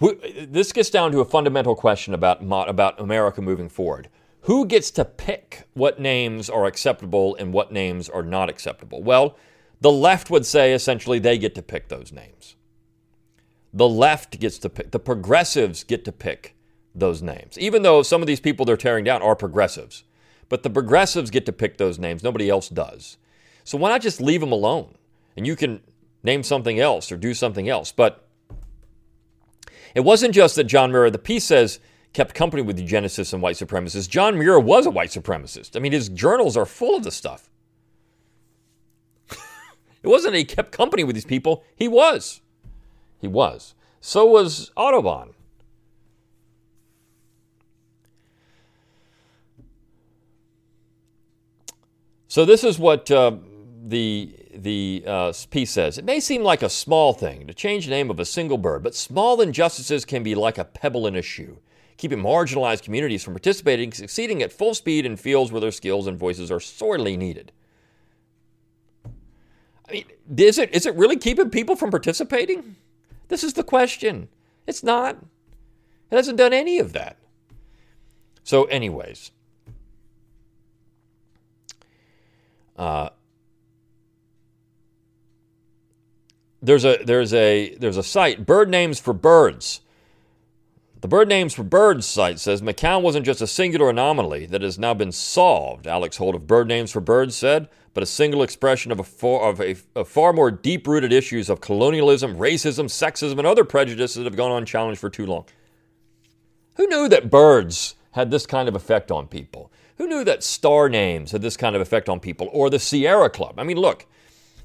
This 0.00 0.72
gets 0.72 0.90
down 0.90 1.10
to 1.12 1.20
a 1.20 1.24
fundamental 1.24 1.74
question 1.74 2.14
about, 2.14 2.40
about 2.42 3.00
America 3.00 3.42
moving 3.42 3.68
forward. 3.68 4.08
Who 4.42 4.64
gets 4.64 4.90
to 4.92 5.04
pick 5.04 5.66
what 5.74 5.98
names 5.98 6.48
are 6.48 6.66
acceptable 6.66 7.34
and 7.36 7.52
what 7.52 7.72
names 7.72 8.08
are 8.08 8.22
not 8.22 8.48
acceptable? 8.48 9.02
Well, 9.02 9.36
the 9.80 9.90
left 9.90 10.30
would 10.30 10.46
say 10.46 10.72
essentially 10.72 11.18
they 11.18 11.38
get 11.38 11.54
to 11.56 11.62
pick 11.62 11.88
those 11.88 12.12
names. 12.12 12.56
The 13.72 13.88
left 13.88 14.38
gets 14.40 14.58
to 14.58 14.68
pick, 14.68 14.92
the 14.92 14.98
progressives 14.98 15.84
get 15.84 16.04
to 16.04 16.12
pick 16.12 16.56
those 16.94 17.22
names, 17.22 17.58
even 17.58 17.82
though 17.82 18.02
some 18.02 18.22
of 18.22 18.26
these 18.26 18.40
people 18.40 18.64
they're 18.64 18.76
tearing 18.76 19.04
down 19.04 19.22
are 19.22 19.36
progressives. 19.36 20.04
But 20.48 20.62
the 20.62 20.70
progressives 20.70 21.30
get 21.30 21.44
to 21.46 21.52
pick 21.52 21.76
those 21.76 21.98
names, 21.98 22.22
nobody 22.22 22.48
else 22.48 22.68
does. 22.68 23.18
So 23.64 23.76
why 23.76 23.90
not 23.90 24.00
just 24.00 24.20
leave 24.20 24.40
them 24.40 24.52
alone? 24.52 24.94
And 25.38 25.46
you 25.46 25.54
can 25.54 25.80
name 26.24 26.42
something 26.42 26.80
else 26.80 27.12
or 27.12 27.16
do 27.16 27.32
something 27.32 27.68
else. 27.68 27.92
But 27.92 28.26
it 29.94 30.00
wasn't 30.00 30.34
just 30.34 30.56
that 30.56 30.64
John 30.64 30.90
Muir, 30.90 31.10
the 31.10 31.18
piece 31.18 31.44
says, 31.44 31.78
kept 32.12 32.34
company 32.34 32.60
with 32.60 32.76
eugenicists 32.76 33.32
and 33.32 33.40
white 33.40 33.54
supremacists. 33.54 34.08
John 34.08 34.36
Muir 34.36 34.58
was 34.58 34.84
a 34.84 34.90
white 34.90 35.10
supremacist. 35.10 35.76
I 35.76 35.78
mean, 35.78 35.92
his 35.92 36.08
journals 36.08 36.56
are 36.56 36.66
full 36.66 36.96
of 36.96 37.04
this 37.04 37.14
stuff. 37.14 37.48
it 39.30 40.08
wasn't 40.08 40.32
that 40.32 40.38
he 40.38 40.44
kept 40.44 40.72
company 40.72 41.04
with 41.04 41.14
these 41.14 41.24
people, 41.24 41.64
he 41.76 41.86
was. 41.86 42.40
He 43.20 43.28
was. 43.28 43.76
So 44.00 44.26
was 44.26 44.72
Audubon. 44.76 45.34
So 52.26 52.44
this 52.44 52.64
is 52.64 52.76
what 52.76 53.08
uh, 53.10 53.36
the 53.86 54.34
the 54.54 55.04
uh, 55.06 55.32
piece 55.50 55.70
says, 55.70 55.98
it 55.98 56.04
may 56.04 56.20
seem 56.20 56.42
like 56.42 56.62
a 56.62 56.68
small 56.68 57.12
thing 57.12 57.46
to 57.46 57.54
change 57.54 57.84
the 57.84 57.90
name 57.90 58.10
of 58.10 58.18
a 58.18 58.24
single 58.24 58.58
bird, 58.58 58.82
but 58.82 58.94
small 58.94 59.40
injustices 59.40 60.04
can 60.04 60.22
be 60.22 60.34
like 60.34 60.58
a 60.58 60.64
pebble 60.64 61.06
in 61.06 61.14
a 61.14 61.22
shoe, 61.22 61.58
keeping 61.96 62.18
marginalized 62.18 62.82
communities 62.82 63.22
from 63.22 63.34
participating, 63.34 63.92
succeeding 63.92 64.42
at 64.42 64.52
full 64.52 64.74
speed 64.74 65.06
in 65.06 65.16
fields 65.16 65.52
where 65.52 65.60
their 65.60 65.70
skills 65.70 66.06
and 66.06 66.18
voices 66.18 66.50
are 66.50 66.60
sorely 66.60 67.16
needed. 67.16 67.52
I 69.88 69.92
mean, 69.92 70.04
is 70.36 70.58
it, 70.58 70.74
is 70.74 70.84
it 70.84 70.94
really 70.96 71.16
keeping 71.16 71.50
people 71.50 71.76
from 71.76 71.90
participating? 71.90 72.76
This 73.28 73.44
is 73.44 73.54
the 73.54 73.62
question. 73.62 74.28
It's 74.66 74.82
not. 74.82 75.16
It 76.10 76.16
hasn't 76.16 76.38
done 76.38 76.52
any 76.52 76.78
of 76.78 76.92
that. 76.92 77.16
So, 78.42 78.64
anyways, 78.64 79.30
uh, 82.76 83.10
there's 86.62 86.84
a 86.84 87.02
there's 87.04 87.32
a 87.32 87.74
there's 87.76 87.96
a 87.96 88.02
site 88.02 88.46
bird 88.46 88.68
names 88.68 88.98
for 88.98 89.12
birds. 89.12 89.80
The 91.00 91.08
bird 91.08 91.28
names 91.28 91.54
for 91.54 91.62
birds 91.62 92.06
site 92.06 92.40
says 92.40 92.60
mccown 92.60 93.02
wasn't 93.02 93.24
just 93.24 93.40
a 93.40 93.46
singular 93.46 93.90
anomaly 93.90 94.46
that 94.46 94.62
has 94.62 94.80
now 94.80 94.94
been 94.94 95.12
solved 95.12 95.86
alex 95.86 96.16
holt 96.16 96.34
of 96.34 96.48
bird 96.48 96.66
names 96.66 96.90
for 96.90 96.98
birds 96.98 97.36
said 97.36 97.68
but 97.94 98.02
a 98.02 98.06
single 98.06 98.42
expression 98.42 98.90
of 98.90 98.98
a 98.98 99.04
far, 99.04 99.48
of 99.48 99.60
a, 99.60 99.76
a 99.94 100.04
far 100.04 100.32
more 100.32 100.50
deep-rooted 100.50 101.12
issues 101.12 101.48
of 101.48 101.60
colonialism 101.60 102.36
racism 102.36 102.86
sexism 102.86 103.38
and 103.38 103.46
other 103.46 103.62
prejudices 103.62 104.16
that 104.16 104.24
have 104.24 104.36
gone 104.36 104.50
unchallenged 104.50 105.00
for 105.00 105.08
too 105.08 105.24
long. 105.24 105.44
Who 106.74 106.88
knew 106.88 107.08
that 107.08 107.30
birds 107.30 107.94
had 108.12 108.32
this 108.32 108.46
kind 108.46 108.68
of 108.68 108.74
effect 108.74 109.12
on 109.12 109.28
people? 109.28 109.70
Who 109.98 110.08
knew 110.08 110.24
that 110.24 110.42
star 110.42 110.88
names 110.88 111.30
had 111.30 111.42
this 111.42 111.56
kind 111.56 111.76
of 111.76 111.82
effect 111.82 112.08
on 112.08 112.18
people 112.18 112.48
or 112.52 112.70
the 112.70 112.78
sierra 112.80 113.30
club? 113.30 113.54
I 113.58 113.62
mean 113.62 113.76
look 113.76 114.06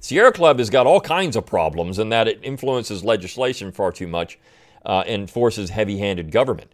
Sierra 0.04 0.34
Club 0.34 0.60
has 0.60 0.70
got 0.70 0.86
all 0.86 1.00
kinds 1.00 1.38
of 1.38 1.46
problems 1.46 1.98
in 1.98 2.10
that 2.10 2.28
it 2.28 2.42
influences 2.44 3.06
legislation 3.06 3.72
far 3.72 3.90
too 3.90 4.06
much 4.06 4.38
uh, 4.86 5.06
and 5.08 5.30
forces 5.30 5.70
heavy 5.70 5.98
handed 5.98 6.30
government. 6.30 6.74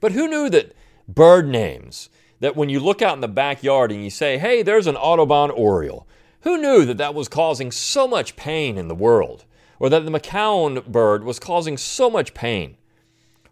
But 0.00 0.10
who 0.10 0.26
knew 0.26 0.50
that 0.50 0.74
bird 1.06 1.46
names, 1.46 2.08
that 2.40 2.56
when 2.56 2.68
you 2.68 2.80
look 2.80 3.00
out 3.00 3.14
in 3.14 3.20
the 3.20 3.28
backyard 3.28 3.92
and 3.92 4.02
you 4.02 4.10
say, 4.10 4.38
hey, 4.38 4.64
there's 4.64 4.88
an 4.88 4.96
Audubon 4.96 5.52
Oriole, 5.52 6.04
who 6.40 6.58
knew 6.58 6.84
that 6.84 6.98
that 6.98 7.14
was 7.14 7.28
causing 7.28 7.70
so 7.70 8.08
much 8.08 8.34
pain 8.34 8.76
in 8.76 8.88
the 8.88 8.94
world? 8.96 9.44
Or 9.78 9.88
that 9.88 10.04
the 10.04 10.10
McCown 10.10 10.84
bird 10.84 11.22
was 11.22 11.38
causing 11.38 11.76
so 11.76 12.10
much 12.10 12.34
pain? 12.34 12.76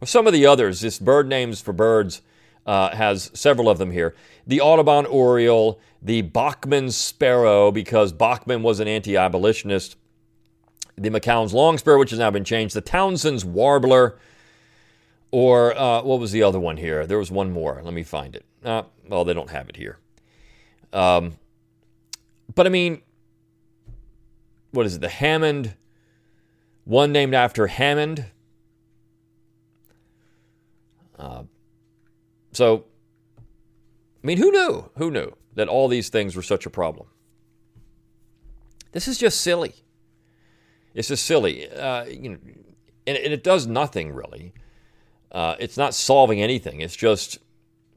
Or 0.00 0.06
some 0.08 0.26
of 0.26 0.32
the 0.32 0.46
others, 0.46 0.80
this 0.80 0.98
bird 0.98 1.28
names 1.28 1.60
for 1.60 1.72
birds 1.72 2.22
uh, 2.66 2.94
has 2.94 3.30
several 3.34 3.68
of 3.68 3.78
them 3.78 3.90
here. 3.90 4.14
The 4.46 4.60
Audubon 4.60 5.06
Oriole, 5.06 5.80
the 6.00 6.22
Bachman 6.22 6.90
sparrow, 6.90 7.70
because 7.70 8.12
Bachman 8.12 8.62
was 8.62 8.80
an 8.80 8.88
anti 8.88 9.16
abolitionist, 9.16 9.96
the 10.96 11.10
McCown's 11.10 11.54
long 11.54 11.78
sparrow, 11.78 11.98
which 11.98 12.10
has 12.10 12.18
now 12.18 12.30
been 12.30 12.44
changed, 12.44 12.74
the 12.74 12.80
Townsend's 12.80 13.44
warbler, 13.44 14.18
or 15.30 15.76
uh, 15.78 16.02
what 16.02 16.20
was 16.20 16.32
the 16.32 16.42
other 16.42 16.60
one 16.60 16.76
here? 16.76 17.06
There 17.06 17.18
was 17.18 17.30
one 17.30 17.50
more. 17.50 17.80
Let 17.82 17.94
me 17.94 18.02
find 18.02 18.36
it. 18.36 18.44
Uh, 18.64 18.82
well, 19.08 19.24
they 19.24 19.34
don't 19.34 19.50
have 19.50 19.68
it 19.68 19.76
here. 19.76 19.98
Um, 20.92 21.38
but 22.54 22.66
I 22.66 22.70
mean, 22.70 23.00
what 24.72 24.86
is 24.86 24.96
it? 24.96 25.00
The 25.00 25.08
Hammond, 25.08 25.74
one 26.84 27.12
named 27.12 27.34
after 27.34 27.66
Hammond. 27.66 28.26
Uh, 31.18 31.44
so, 32.52 32.84
I 33.38 34.26
mean, 34.26 34.38
who 34.38 34.50
knew? 34.50 34.90
Who 34.96 35.10
knew? 35.10 35.32
that 35.54 35.68
all 35.68 35.88
these 35.88 36.08
things 36.08 36.34
were 36.34 36.42
such 36.42 36.66
a 36.66 36.70
problem. 36.70 37.06
This 38.92 39.08
is 39.08 39.18
just 39.18 39.40
silly. 39.40 39.74
It's 40.94 41.08
just 41.08 41.24
silly. 41.24 41.70
Uh, 41.70 42.04
you 42.04 42.30
know, 42.30 42.38
and, 43.06 43.16
and, 43.16 43.32
it 43.32 43.42
does 43.42 43.66
nothing 43.66 44.12
really 44.12 44.52
Uh, 45.32 45.56
it's 45.58 45.78
not 45.78 45.94
solving 45.94 46.42
anything. 46.42 46.82
It's 46.82 46.94
just 46.94 47.38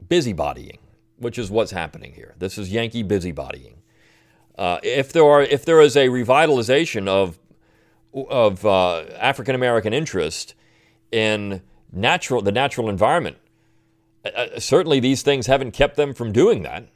busybodying, 0.08 0.78
which 1.18 1.38
is 1.38 1.50
what's 1.50 1.70
happening 1.70 2.14
here. 2.14 2.34
This 2.38 2.56
is 2.56 2.72
Yankee 2.72 3.04
busybodying. 3.04 3.76
Uh, 4.56 4.78
if 4.82 5.12
there 5.12 5.24
are, 5.24 5.42
if 5.42 5.66
there 5.66 5.82
is 5.82 5.96
a 5.96 6.08
revitalization 6.08 7.06
of 7.06 7.38
of 8.14 8.64
uh, 8.64 9.00
African 9.20 9.54
American 9.54 9.92
interest 9.92 10.54
in 11.12 11.60
natural 11.92 12.40
the 12.40 12.52
natural 12.52 12.88
environment, 12.88 13.36
uh, 14.34 14.40
uh, 14.56 14.60
certainly 14.60 15.00
these 15.00 15.22
things 15.22 15.46
haven't 15.46 15.72
kept 15.72 15.96
them 15.96 16.14
from 16.14 16.32
doing 16.32 16.62
that. 16.62 16.88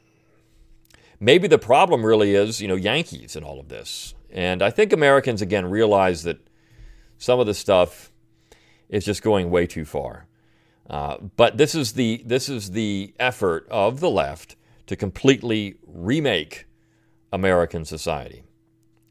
Maybe 1.19 1.47
the 1.47 1.59
problem 1.59 2.05
really 2.05 2.33
is, 2.33 2.61
you 2.61 2.67
know, 2.67 2.75
Yankees 2.75 3.35
and 3.35 3.45
all 3.45 3.59
of 3.59 3.69
this. 3.69 4.15
And 4.31 4.61
I 4.61 4.69
think 4.71 4.93
Americans 4.93 5.41
again 5.41 5.65
realize 5.69 6.23
that 6.23 6.39
some 7.17 7.39
of 7.39 7.45
the 7.45 7.53
stuff 7.53 8.11
is 8.89 9.05
just 9.05 9.21
going 9.21 9.51
way 9.51 9.67
too 9.67 9.85
far. 9.85 10.27
Uh, 10.89 11.17
but 11.37 11.57
this 11.57 11.75
is 11.75 11.93
the 11.93 12.21
this 12.25 12.49
is 12.49 12.71
the 12.71 13.13
effort 13.19 13.67
of 13.69 13.99
the 13.99 14.09
left 14.09 14.55
to 14.87 14.95
completely 14.95 15.75
remake 15.85 16.65
American 17.31 17.85
society. 17.85 18.43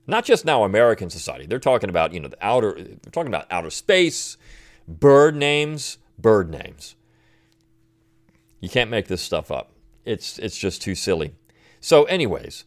Not 0.07 0.25
just 0.25 0.45
now 0.45 0.65
American 0.65 1.09
society. 1.09 1.47
They're 1.47 1.59
talking 1.59 1.89
about, 1.89 2.13
you 2.13 2.21
know, 2.21 2.29
the 2.29 2.45
outer 2.45 2.75
they're 2.75 3.13
talking 3.13 3.33
about 3.33 3.47
outer 3.51 3.71
space, 3.71 4.37
bird 4.89 5.37
names, 5.37 5.99
bird 6.19 6.51
names. 6.51 6.97
You 8.61 8.69
can't 8.69 8.91
make 8.91 9.09
this 9.09 9.23
stuff 9.23 9.51
up. 9.51 9.73
It's 10.05 10.39
it's 10.39 10.57
just 10.57 10.83
too 10.83 10.95
silly. 10.95 11.35
So 11.81 12.05
anyways, 12.05 12.65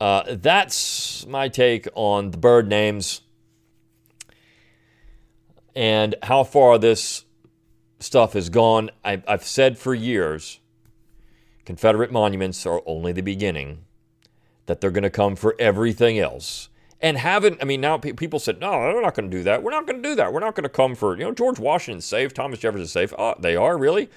uh, 0.00 0.22
that's 0.28 1.26
my 1.26 1.48
take 1.48 1.88
on 1.94 2.30
the 2.30 2.38
bird 2.38 2.68
names 2.68 3.20
and 5.74 6.14
how 6.22 6.44
far 6.44 6.78
this 6.78 7.24
stuff 7.98 8.34
has 8.34 8.48
gone. 8.48 8.90
I, 9.04 9.22
I've 9.26 9.44
said 9.44 9.78
for 9.78 9.94
years 9.94 10.60
Confederate 11.64 12.12
monuments 12.12 12.66
are 12.66 12.82
only 12.86 13.12
the 13.12 13.22
beginning 13.22 13.84
that 14.66 14.80
they're 14.80 14.90
going 14.90 15.02
to 15.02 15.10
come 15.10 15.36
for 15.36 15.54
everything 15.58 16.18
else. 16.18 16.68
And 17.00 17.18
haven't, 17.18 17.58
I 17.60 17.64
mean, 17.64 17.80
now 17.80 17.98
people 17.98 18.38
said, 18.38 18.60
no, 18.60 18.70
they're 18.70 19.02
not 19.02 19.14
going 19.14 19.30
to 19.30 19.36
do 19.36 19.42
that. 19.42 19.62
We're 19.62 19.72
not 19.72 19.86
going 19.86 20.02
to 20.02 20.08
do 20.08 20.14
that. 20.14 20.32
We're 20.32 20.40
not 20.40 20.54
going 20.54 20.62
to 20.62 20.70
come 20.70 20.94
for, 20.94 21.16
you 21.16 21.24
know, 21.24 21.32
George 21.32 21.58
Washington's 21.58 22.06
safe, 22.06 22.32
Thomas 22.32 22.60
Jefferson's 22.60 22.92
safe. 22.92 23.12
Oh, 23.18 23.34
they 23.38 23.56
are, 23.56 23.76
really? 23.76 24.08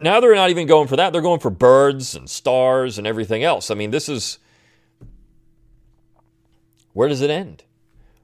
Now 0.00 0.20
they're 0.20 0.34
not 0.34 0.50
even 0.50 0.66
going 0.66 0.88
for 0.88 0.96
that. 0.96 1.12
They're 1.12 1.22
going 1.22 1.40
for 1.40 1.50
birds 1.50 2.14
and 2.14 2.28
stars 2.28 2.98
and 2.98 3.06
everything 3.06 3.42
else. 3.42 3.70
I 3.70 3.74
mean, 3.74 3.90
this 3.90 4.08
is, 4.08 4.38
where 6.92 7.08
does 7.08 7.20
it 7.20 7.30
end? 7.30 7.64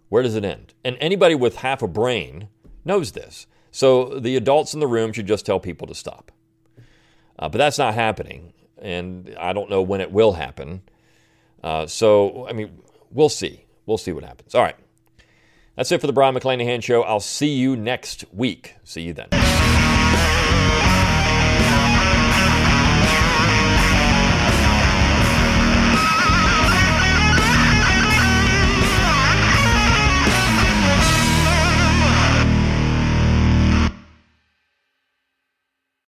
Where 0.08 0.22
does 0.22 0.34
it 0.34 0.44
end? 0.44 0.74
And 0.84 0.96
anybody 1.00 1.34
with 1.34 1.56
half 1.56 1.82
a 1.82 1.88
brain 1.88 2.48
knows 2.84 3.12
this. 3.12 3.46
So 3.70 4.20
the 4.20 4.36
adults 4.36 4.74
in 4.74 4.80
the 4.80 4.86
room 4.86 5.12
should 5.12 5.26
just 5.26 5.44
tell 5.46 5.58
people 5.58 5.86
to 5.88 5.94
stop. 5.94 6.30
Uh, 7.38 7.48
but 7.48 7.58
that's 7.58 7.78
not 7.78 7.94
happening. 7.94 8.52
And 8.78 9.34
I 9.40 9.52
don't 9.52 9.70
know 9.70 9.82
when 9.82 10.00
it 10.00 10.12
will 10.12 10.34
happen. 10.34 10.82
Uh, 11.62 11.86
so, 11.86 12.46
I 12.46 12.52
mean, 12.52 12.78
we'll 13.10 13.28
see. 13.28 13.64
We'll 13.86 13.98
see 13.98 14.12
what 14.12 14.22
happens. 14.22 14.54
All 14.54 14.62
right. 14.62 14.76
That's 15.76 15.90
it 15.90 16.00
for 16.00 16.06
the 16.06 16.12
Brion 16.12 16.34
McClanahan 16.34 16.82
Show. 16.82 17.02
I'll 17.02 17.18
see 17.18 17.54
you 17.54 17.76
next 17.76 18.24
week. 18.32 18.76
See 18.84 19.02
you 19.02 19.12
then. 19.12 19.28